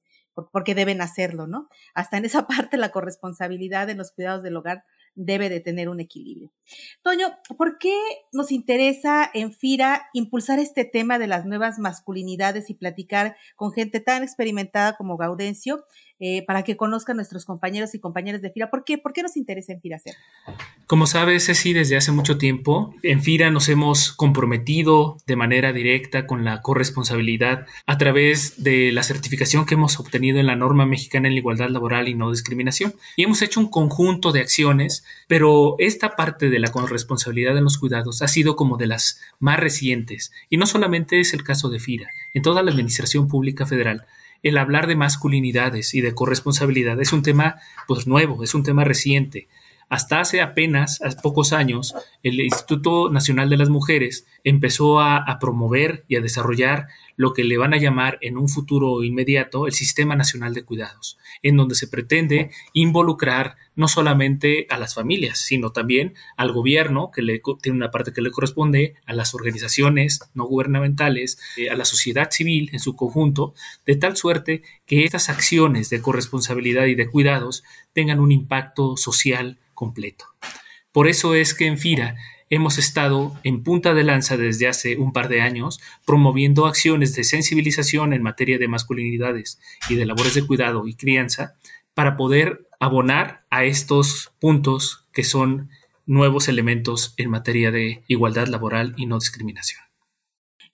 porque 0.50 0.74
deben 0.74 1.02
hacerlo, 1.02 1.46
¿no? 1.46 1.68
Hasta 1.94 2.16
en 2.16 2.24
esa 2.24 2.46
parte 2.48 2.78
la 2.78 2.88
corresponsabilidad 2.88 3.90
en 3.90 3.98
los 3.98 4.10
cuidados 4.10 4.42
del 4.42 4.56
hogar 4.56 4.84
debe 5.14 5.48
de 5.48 5.60
tener 5.60 5.88
un 5.88 6.00
equilibrio. 6.00 6.52
Toño, 7.02 7.28
¿por 7.56 7.78
qué 7.78 7.96
nos 8.32 8.52
interesa 8.52 9.28
en 9.32 9.52
FIRA 9.52 10.08
impulsar 10.12 10.58
este 10.58 10.84
tema 10.84 11.18
de 11.18 11.26
las 11.26 11.44
nuevas 11.46 11.78
masculinidades 11.78 12.70
y 12.70 12.74
platicar 12.74 13.36
con 13.54 13.72
gente 13.72 14.00
tan 14.00 14.22
experimentada 14.22 14.96
como 14.96 15.16
Gaudencio 15.16 15.84
eh, 16.18 16.44
para 16.46 16.62
que 16.62 16.76
conozcan 16.76 17.16
nuestros 17.16 17.44
compañeros 17.44 17.94
y 17.94 17.98
compañeras 17.98 18.40
de 18.40 18.50
FIRA. 18.50 18.70
¿Por 18.70 18.84
qué? 18.84 18.96
¿Por 18.96 19.12
qué 19.12 19.22
nos 19.22 19.36
interesa 19.36 19.72
en 19.72 19.80
FIRA 19.80 19.96
hacer? 19.96 20.14
Como 20.86 21.06
sabes, 21.06 21.46
Ceci, 21.46 21.72
desde 21.74 21.96
hace 21.96 22.12
mucho 22.12 22.38
tiempo 22.38 22.94
en 23.02 23.22
FIRA 23.22 23.50
nos 23.50 23.68
hemos 23.68 24.12
comprometido 24.12 25.18
de 25.26 25.36
manera 25.36 25.72
directa 25.72 26.26
con 26.26 26.44
la 26.44 26.62
corresponsabilidad 26.62 27.66
a 27.86 27.98
través 27.98 28.62
de 28.62 28.92
la 28.92 29.02
certificación 29.02 29.66
que 29.66 29.74
hemos 29.74 30.00
obtenido 30.00 30.38
en 30.38 30.46
la 30.46 30.56
norma 30.56 30.86
mexicana 30.86 31.28
en 31.28 31.34
la 31.34 31.40
igualdad 31.40 31.68
laboral 31.68 32.08
y 32.08 32.14
no 32.14 32.30
discriminación. 32.30 32.94
Y 33.16 33.24
hemos 33.24 33.42
hecho 33.42 33.60
un 33.60 33.68
conjunto 33.68 34.32
de 34.32 34.40
acciones, 34.40 35.04
pero 35.28 35.76
esta 35.78 36.16
parte 36.16 36.48
de 36.48 36.58
la 36.58 36.70
corresponsabilidad 36.70 37.58
en 37.58 37.64
los 37.64 37.78
cuidados 37.78 38.22
ha 38.22 38.28
sido 38.28 38.56
como 38.56 38.76
de 38.76 38.86
las 38.86 39.20
más 39.38 39.60
recientes. 39.60 40.32
Y 40.48 40.56
no 40.56 40.66
solamente 40.66 41.20
es 41.20 41.34
el 41.34 41.44
caso 41.44 41.68
de 41.68 41.80
FIRA, 41.80 42.10
en 42.32 42.42
toda 42.42 42.62
la 42.62 42.70
Administración 42.70 43.28
Pública 43.28 43.66
Federal 43.66 44.06
el 44.48 44.58
hablar 44.58 44.86
de 44.86 44.96
masculinidades 44.96 45.94
y 45.94 46.00
de 46.00 46.14
corresponsabilidad 46.14 47.00
es 47.00 47.12
un 47.12 47.22
tema 47.22 47.56
pues 47.88 48.06
nuevo, 48.06 48.44
es 48.44 48.54
un 48.54 48.62
tema 48.62 48.84
reciente. 48.84 49.48
Hasta 49.88 50.20
hace 50.20 50.40
apenas, 50.40 51.00
hace 51.02 51.20
pocos 51.20 51.52
años, 51.52 51.94
el 52.22 52.40
Instituto 52.40 53.10
Nacional 53.10 53.48
de 53.50 53.56
las 53.56 53.70
Mujeres 53.70 54.26
empezó 54.42 55.00
a, 55.00 55.16
a, 55.18 55.38
promover 55.38 56.04
y 56.08 56.16
a 56.16 56.20
desarrollar 56.20 56.88
lo 57.16 57.32
que 57.32 57.44
le 57.44 57.58
van 57.58 57.74
a 57.74 57.78
llamar 57.78 58.18
en 58.20 58.36
un 58.36 58.48
futuro 58.48 59.02
inmediato 59.02 59.66
el 59.66 59.72
Sistema 59.72 60.16
Nacional 60.16 60.54
de 60.54 60.64
Cuidados, 60.64 61.18
en 61.42 61.56
donde 61.56 61.74
se 61.74 61.88
pretende 61.88 62.50
involucrar 62.72 63.56
no 63.74 63.88
solamente 63.88 64.66
a 64.70 64.78
las 64.78 64.94
familias, 64.94 65.38
sino 65.38 65.70
también 65.70 66.14
al 66.36 66.52
gobierno, 66.52 67.10
que 67.10 67.22
tiene 67.60 67.76
una 67.76 67.90
parte 67.90 68.12
que 68.12 68.22
le 68.22 68.30
corresponde, 68.30 68.94
a 69.06 69.12
las 69.12 69.34
organizaciones 69.34 70.20
no 70.34 70.44
gubernamentales, 70.44 71.38
eh, 71.56 71.70
a 71.70 71.76
la 71.76 71.84
sociedad 71.84 72.30
civil 72.30 72.70
en 72.72 72.80
su 72.80 72.96
conjunto, 72.96 73.54
de 73.84 73.96
tal 73.96 74.16
suerte 74.16 74.62
que 74.86 75.04
estas 75.04 75.28
acciones 75.28 75.90
de 75.90 76.00
corresponsabilidad 76.00 76.86
y 76.86 76.94
de 76.94 77.08
cuidados 77.08 77.64
tengan 77.92 78.20
un 78.20 78.32
impacto 78.32 78.96
social 78.96 79.58
completo. 79.74 80.26
Por 80.92 81.08
eso 81.08 81.34
es 81.34 81.52
que 81.52 81.66
en 81.66 81.76
FIRA 81.76 82.16
hemos 82.50 82.78
estado 82.78 83.34
en 83.42 83.62
punta 83.62 83.94
de 83.94 84.04
lanza 84.04 84.36
desde 84.36 84.68
hace 84.68 84.96
un 84.96 85.12
par 85.12 85.28
de 85.28 85.40
años 85.40 85.80
promoviendo 86.04 86.66
acciones 86.66 87.14
de 87.14 87.24
sensibilización 87.24 88.12
en 88.12 88.22
materia 88.22 88.58
de 88.58 88.68
masculinidades 88.68 89.58
y 89.88 89.96
de 89.96 90.06
labores 90.06 90.34
de 90.34 90.46
cuidado 90.46 90.86
y 90.86 90.94
crianza 90.94 91.54
para 91.94 92.16
poder 92.16 92.68
abonar 92.78 93.44
a 93.50 93.64
estos 93.64 94.32
puntos 94.38 95.06
que 95.12 95.24
son 95.24 95.70
nuevos 96.04 96.48
elementos 96.48 97.14
en 97.16 97.30
materia 97.30 97.70
de 97.70 98.04
igualdad 98.06 98.46
laboral 98.46 98.94
y 98.96 99.06
no 99.06 99.18
discriminación. 99.18 99.85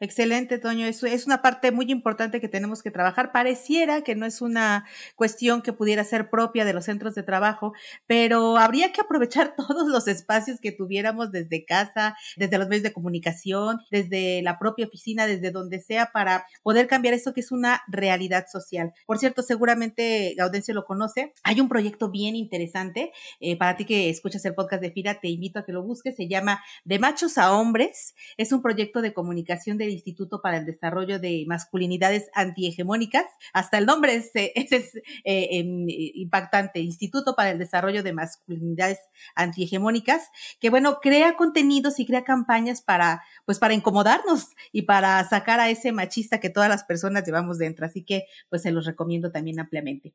Excelente, 0.02 0.58
Toño. 0.58 0.84
Eso 0.84 1.06
es 1.06 1.26
una 1.26 1.42
parte 1.42 1.70
muy 1.70 1.88
importante 1.88 2.40
que 2.40 2.48
tenemos 2.48 2.82
que 2.82 2.90
trabajar. 2.90 3.30
Pareciera 3.30 4.02
que 4.02 4.16
no 4.16 4.26
es 4.26 4.42
una 4.42 4.84
cuestión 5.14 5.62
que 5.62 5.72
pudiera 5.72 6.02
ser 6.02 6.28
propia 6.28 6.64
de 6.64 6.72
los 6.72 6.86
centros 6.86 7.14
de 7.14 7.22
trabajo, 7.22 7.72
pero 8.08 8.56
habría 8.56 8.92
que 8.92 9.00
aprovechar 9.00 9.54
todos 9.56 9.86
los 9.86 10.08
espacios 10.08 10.58
que 10.60 10.72
tuviéramos 10.72 11.30
desde 11.30 11.64
casa, 11.64 12.16
desde 12.36 12.58
los 12.58 12.66
medios 12.66 12.82
de 12.82 12.92
comunicación, 12.92 13.78
desde 13.92 14.42
la 14.42 14.58
propia 14.58 14.86
oficina, 14.86 15.28
desde 15.28 15.52
donde 15.52 15.78
sea, 15.78 16.10
para 16.12 16.46
poder 16.64 16.88
cambiar 16.88 17.14
esto 17.14 17.32
que 17.32 17.40
es 17.40 17.52
una 17.52 17.82
realidad 17.86 18.46
social. 18.50 18.92
Por 19.06 19.18
cierto, 19.18 19.42
seguramente 19.42 20.34
Gaudencio 20.36 20.74
lo 20.74 20.84
conoce. 20.84 21.32
Hay 21.44 21.60
un 21.60 21.68
proyecto 21.68 22.10
bien 22.10 22.34
interesante. 22.34 23.12
Eh, 23.38 23.56
para 23.56 23.76
ti 23.76 23.84
que 23.84 24.10
escuchas 24.10 24.44
el 24.46 24.56
podcast 24.56 24.82
de 24.82 24.90
FIRA, 24.90 25.20
te 25.20 25.28
invito 25.28 25.60
a 25.60 25.64
que 25.64 25.70
lo 25.70 25.84
busques. 25.84 26.16
Se 26.16 26.26
llama 26.26 26.60
De 26.84 26.98
Machos 26.98 27.38
a 27.38 27.52
Hombres. 27.52 28.16
Es 28.36 28.50
un 28.50 28.62
proyecto 28.62 29.00
de 29.00 29.12
comunicación 29.12 29.78
de 29.78 29.91
Instituto 29.92 30.42
para 30.42 30.58
el 30.58 30.66
Desarrollo 30.66 31.18
de 31.18 31.44
Masculinidades 31.46 32.30
Antihegemónicas. 32.34 33.26
Hasta 33.52 33.78
el 33.78 33.86
nombre 33.86 34.14
es, 34.14 34.34
eh, 34.34 34.52
eh, 35.24 35.48
em, 35.52 35.86
impactante, 35.88 36.80
Instituto 36.80 37.34
para 37.36 37.50
el 37.50 37.58
Desarrollo 37.58 38.02
de 38.02 38.12
Masculinidades 38.12 38.98
Antihegemónicas, 39.34 40.28
que 40.60 40.70
bueno, 40.70 40.98
crea 41.00 41.36
contenidos 41.36 42.00
y 42.00 42.06
crea 42.06 42.24
campañas 42.24 42.82
para, 42.82 43.22
pues 43.44 43.58
para 43.58 43.74
incomodarnos 43.74 44.48
y 44.72 44.82
para 44.82 45.22
sacar 45.28 45.60
a 45.60 45.70
ese 45.70 45.92
machista 45.92 46.40
que 46.40 46.50
todas 46.50 46.68
las 46.68 46.84
personas 46.84 47.24
llevamos 47.24 47.58
dentro. 47.58 47.86
Así 47.86 48.02
que, 48.02 48.26
pues 48.48 48.62
se 48.62 48.70
los 48.70 48.86
recomiendo 48.86 49.30
también 49.30 49.60
ampliamente. 49.60 50.14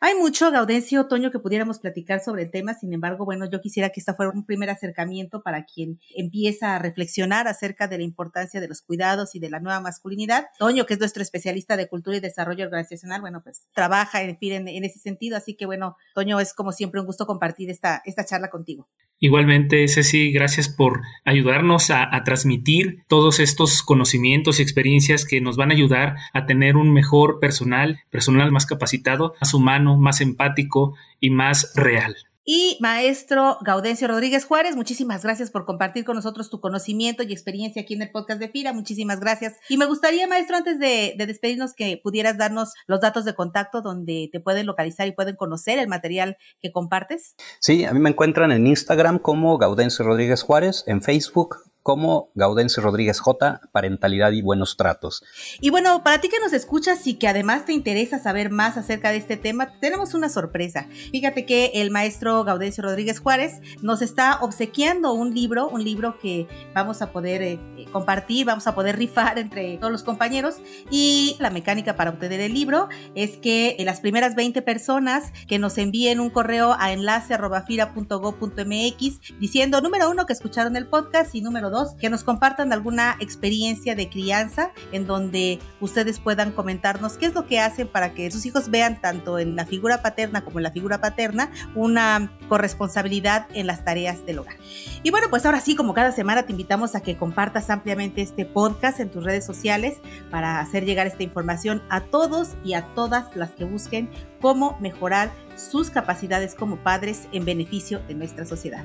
Hay 0.00 0.14
mucho, 0.14 0.50
Gaudencio, 0.50 1.02
Otoño, 1.02 1.30
que 1.30 1.38
pudiéramos 1.38 1.78
platicar 1.78 2.20
sobre 2.22 2.42
el 2.42 2.50
tema. 2.50 2.74
Sin 2.74 2.92
embargo, 2.92 3.24
bueno, 3.24 3.48
yo 3.50 3.60
quisiera 3.60 3.90
que 3.90 4.00
esta 4.00 4.14
fuera 4.14 4.32
un 4.32 4.44
primer 4.44 4.70
acercamiento 4.70 5.42
para 5.42 5.64
quien 5.64 6.00
empieza 6.14 6.74
a 6.74 6.78
reflexionar 6.78 7.48
acerca 7.48 7.88
de 7.88 7.98
la 7.98 8.04
importancia 8.04 8.60
de 8.60 8.68
los 8.68 8.82
cuidados 8.82 9.13
y 9.34 9.38
de 9.38 9.50
la 9.50 9.60
nueva 9.60 9.80
masculinidad. 9.80 10.46
Toño, 10.58 10.86
que 10.86 10.94
es 10.94 11.00
nuestro 11.00 11.22
especialista 11.22 11.76
de 11.76 11.88
cultura 11.88 12.16
y 12.16 12.20
desarrollo 12.20 12.64
organizacional, 12.64 13.20
bueno, 13.20 13.42
pues 13.42 13.66
trabaja 13.74 14.22
en, 14.22 14.36
en, 14.40 14.68
en 14.68 14.84
ese 14.84 14.98
sentido. 14.98 15.36
Así 15.36 15.54
que 15.54 15.66
bueno, 15.66 15.96
Toño, 16.14 16.40
es 16.40 16.54
como 16.54 16.72
siempre 16.72 17.00
un 17.00 17.06
gusto 17.06 17.26
compartir 17.26 17.70
esta, 17.70 18.02
esta 18.04 18.24
charla 18.24 18.50
contigo. 18.50 18.88
Igualmente, 19.20 19.86
Ceci, 19.88 20.32
gracias 20.32 20.68
por 20.68 21.02
ayudarnos 21.24 21.90
a, 21.90 22.14
a, 22.14 22.24
transmitir 22.24 23.04
todos 23.08 23.40
estos 23.40 23.82
conocimientos 23.82 24.58
y 24.58 24.62
experiencias 24.62 25.24
que 25.24 25.40
nos 25.40 25.56
van 25.56 25.70
a 25.70 25.74
ayudar 25.74 26.16
a 26.32 26.46
tener 26.46 26.76
un 26.76 26.92
mejor 26.92 27.38
personal, 27.40 28.00
personal 28.10 28.50
más 28.50 28.66
capacitado, 28.66 29.34
más 29.40 29.54
humano, 29.54 29.96
más 29.96 30.20
empático 30.20 30.94
y 31.20 31.30
más 31.30 31.72
real. 31.76 32.16
Y 32.46 32.76
maestro 32.80 33.56
Gaudencio 33.62 34.06
Rodríguez 34.06 34.44
Juárez, 34.44 34.76
muchísimas 34.76 35.22
gracias 35.22 35.50
por 35.50 35.64
compartir 35.64 36.04
con 36.04 36.14
nosotros 36.14 36.50
tu 36.50 36.60
conocimiento 36.60 37.22
y 37.22 37.32
experiencia 37.32 37.80
aquí 37.80 37.94
en 37.94 38.02
el 38.02 38.10
podcast 38.10 38.38
de 38.38 38.50
FIRA. 38.50 38.74
Muchísimas 38.74 39.18
gracias. 39.18 39.54
Y 39.70 39.78
me 39.78 39.86
gustaría, 39.86 40.26
maestro, 40.26 40.56
antes 40.56 40.78
de, 40.78 41.14
de, 41.16 41.26
despedirnos, 41.26 41.72
que 41.72 41.98
pudieras 42.02 42.36
darnos 42.36 42.74
los 42.86 43.00
datos 43.00 43.24
de 43.24 43.34
contacto 43.34 43.80
donde 43.80 44.28
te 44.30 44.40
pueden 44.40 44.66
localizar 44.66 45.06
y 45.06 45.12
pueden 45.12 45.36
conocer 45.36 45.78
el 45.78 45.88
material 45.88 46.36
que 46.60 46.70
compartes. 46.70 47.34
Sí, 47.60 47.86
a 47.86 47.94
mí 47.94 48.00
me 48.00 48.10
encuentran 48.10 48.52
en 48.52 48.66
Instagram 48.66 49.18
como 49.18 49.56
Gaudencio 49.56 50.04
Rodríguez 50.04 50.42
Juárez, 50.42 50.84
en 50.86 51.00
Facebook 51.00 51.56
como 51.84 52.32
Gaudencio 52.34 52.82
Rodríguez 52.82 53.20
J, 53.20 53.60
Parentalidad 53.70 54.32
y 54.32 54.40
Buenos 54.40 54.78
Tratos. 54.78 55.22
Y 55.60 55.68
bueno, 55.68 56.02
para 56.02 56.18
ti 56.18 56.30
que 56.30 56.40
nos 56.40 56.54
escuchas 56.54 57.06
y 57.06 57.14
que 57.14 57.28
además 57.28 57.66
te 57.66 57.74
interesa 57.74 58.18
saber 58.18 58.50
más 58.50 58.78
acerca 58.78 59.10
de 59.10 59.18
este 59.18 59.36
tema, 59.36 59.78
tenemos 59.80 60.14
una 60.14 60.30
sorpresa. 60.30 60.86
Fíjate 61.12 61.44
que 61.44 61.72
el 61.74 61.90
maestro 61.90 62.42
Gaudencio 62.42 62.82
Rodríguez 62.82 63.20
Juárez 63.20 63.60
nos 63.82 64.00
está 64.00 64.38
obsequiando 64.40 65.12
un 65.12 65.34
libro, 65.34 65.68
un 65.68 65.84
libro 65.84 66.18
que 66.18 66.48
vamos 66.74 67.02
a 67.02 67.12
poder 67.12 67.42
eh, 67.42 67.60
compartir, 67.92 68.46
vamos 68.46 68.66
a 68.66 68.74
poder 68.74 68.96
rifar 68.96 69.38
entre 69.38 69.76
todos 69.76 69.92
los 69.92 70.04
compañeros. 70.04 70.54
Y 70.90 71.36
la 71.38 71.50
mecánica 71.50 71.96
para 71.96 72.12
obtener 72.12 72.40
el 72.40 72.54
libro 72.54 72.88
es 73.14 73.36
que 73.36 73.76
las 73.80 74.00
primeras 74.00 74.36
20 74.36 74.62
personas 74.62 75.34
que 75.46 75.58
nos 75.58 75.76
envíen 75.76 76.18
un 76.18 76.30
correo 76.30 76.74
a 76.78 76.94
enlace.fira.go.mx 76.94 79.20
diciendo 79.38 79.82
número 79.82 80.10
uno 80.10 80.24
que 80.24 80.32
escucharon 80.32 80.76
el 80.76 80.86
podcast 80.86 81.34
y 81.34 81.42
número 81.42 81.73
que 81.98 82.10
nos 82.10 82.24
compartan 82.24 82.72
alguna 82.72 83.16
experiencia 83.20 83.94
de 83.94 84.08
crianza 84.08 84.70
en 84.92 85.06
donde 85.06 85.58
ustedes 85.80 86.20
puedan 86.20 86.52
comentarnos 86.52 87.14
qué 87.14 87.26
es 87.26 87.34
lo 87.34 87.46
que 87.46 87.60
hacen 87.60 87.88
para 87.88 88.14
que 88.14 88.30
sus 88.30 88.46
hijos 88.46 88.70
vean 88.70 89.00
tanto 89.00 89.38
en 89.38 89.56
la 89.56 89.66
figura 89.66 90.02
paterna 90.02 90.44
como 90.44 90.58
en 90.58 90.64
la 90.64 90.70
figura 90.70 91.00
paterna 91.00 91.50
una 91.74 92.30
corresponsabilidad 92.48 93.46
en 93.54 93.66
las 93.66 93.84
tareas 93.84 94.24
del 94.26 94.38
hogar. 94.38 94.56
Y 95.02 95.10
bueno, 95.10 95.28
pues 95.30 95.44
ahora 95.46 95.60
sí, 95.60 95.74
como 95.74 95.94
cada 95.94 96.12
semana 96.12 96.44
te 96.44 96.52
invitamos 96.52 96.94
a 96.94 97.00
que 97.00 97.16
compartas 97.16 97.70
ampliamente 97.70 98.22
este 98.22 98.44
podcast 98.44 99.00
en 99.00 99.10
tus 99.10 99.24
redes 99.24 99.44
sociales 99.44 99.98
para 100.30 100.60
hacer 100.60 100.84
llegar 100.84 101.06
esta 101.06 101.22
información 101.22 101.82
a 101.90 102.00
todos 102.00 102.50
y 102.64 102.74
a 102.74 102.86
todas 102.94 103.34
las 103.36 103.50
que 103.50 103.64
busquen 103.64 104.10
cómo 104.40 104.76
mejorar 104.80 105.32
sus 105.56 105.90
capacidades 105.90 106.54
como 106.54 106.76
padres 106.76 107.28
en 107.32 107.44
beneficio 107.44 108.00
de 108.08 108.14
nuestra 108.14 108.44
sociedad. 108.44 108.84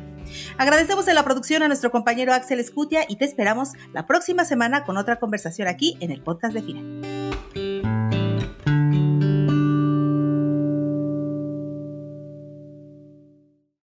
Agradecemos 0.58 1.08
en 1.08 1.16
la 1.16 1.24
producción 1.24 1.64
a 1.64 1.68
nuestro 1.68 1.92
compañero 1.92 2.34
Axel 2.34 2.60
Escutia 2.60 3.06
y 3.08 3.18
te 3.18 3.26
esperamos 3.26 3.70
la 3.94 4.08
próxima 4.08 4.46
semana 4.46 4.84
con 4.84 4.98
otra 4.98 5.20
conversación 5.20 5.68
aquí 5.68 5.98
en 6.00 6.12
el 6.12 6.22
podcast 6.22 6.54
de 6.54 6.62
FIRA. 6.62 7.79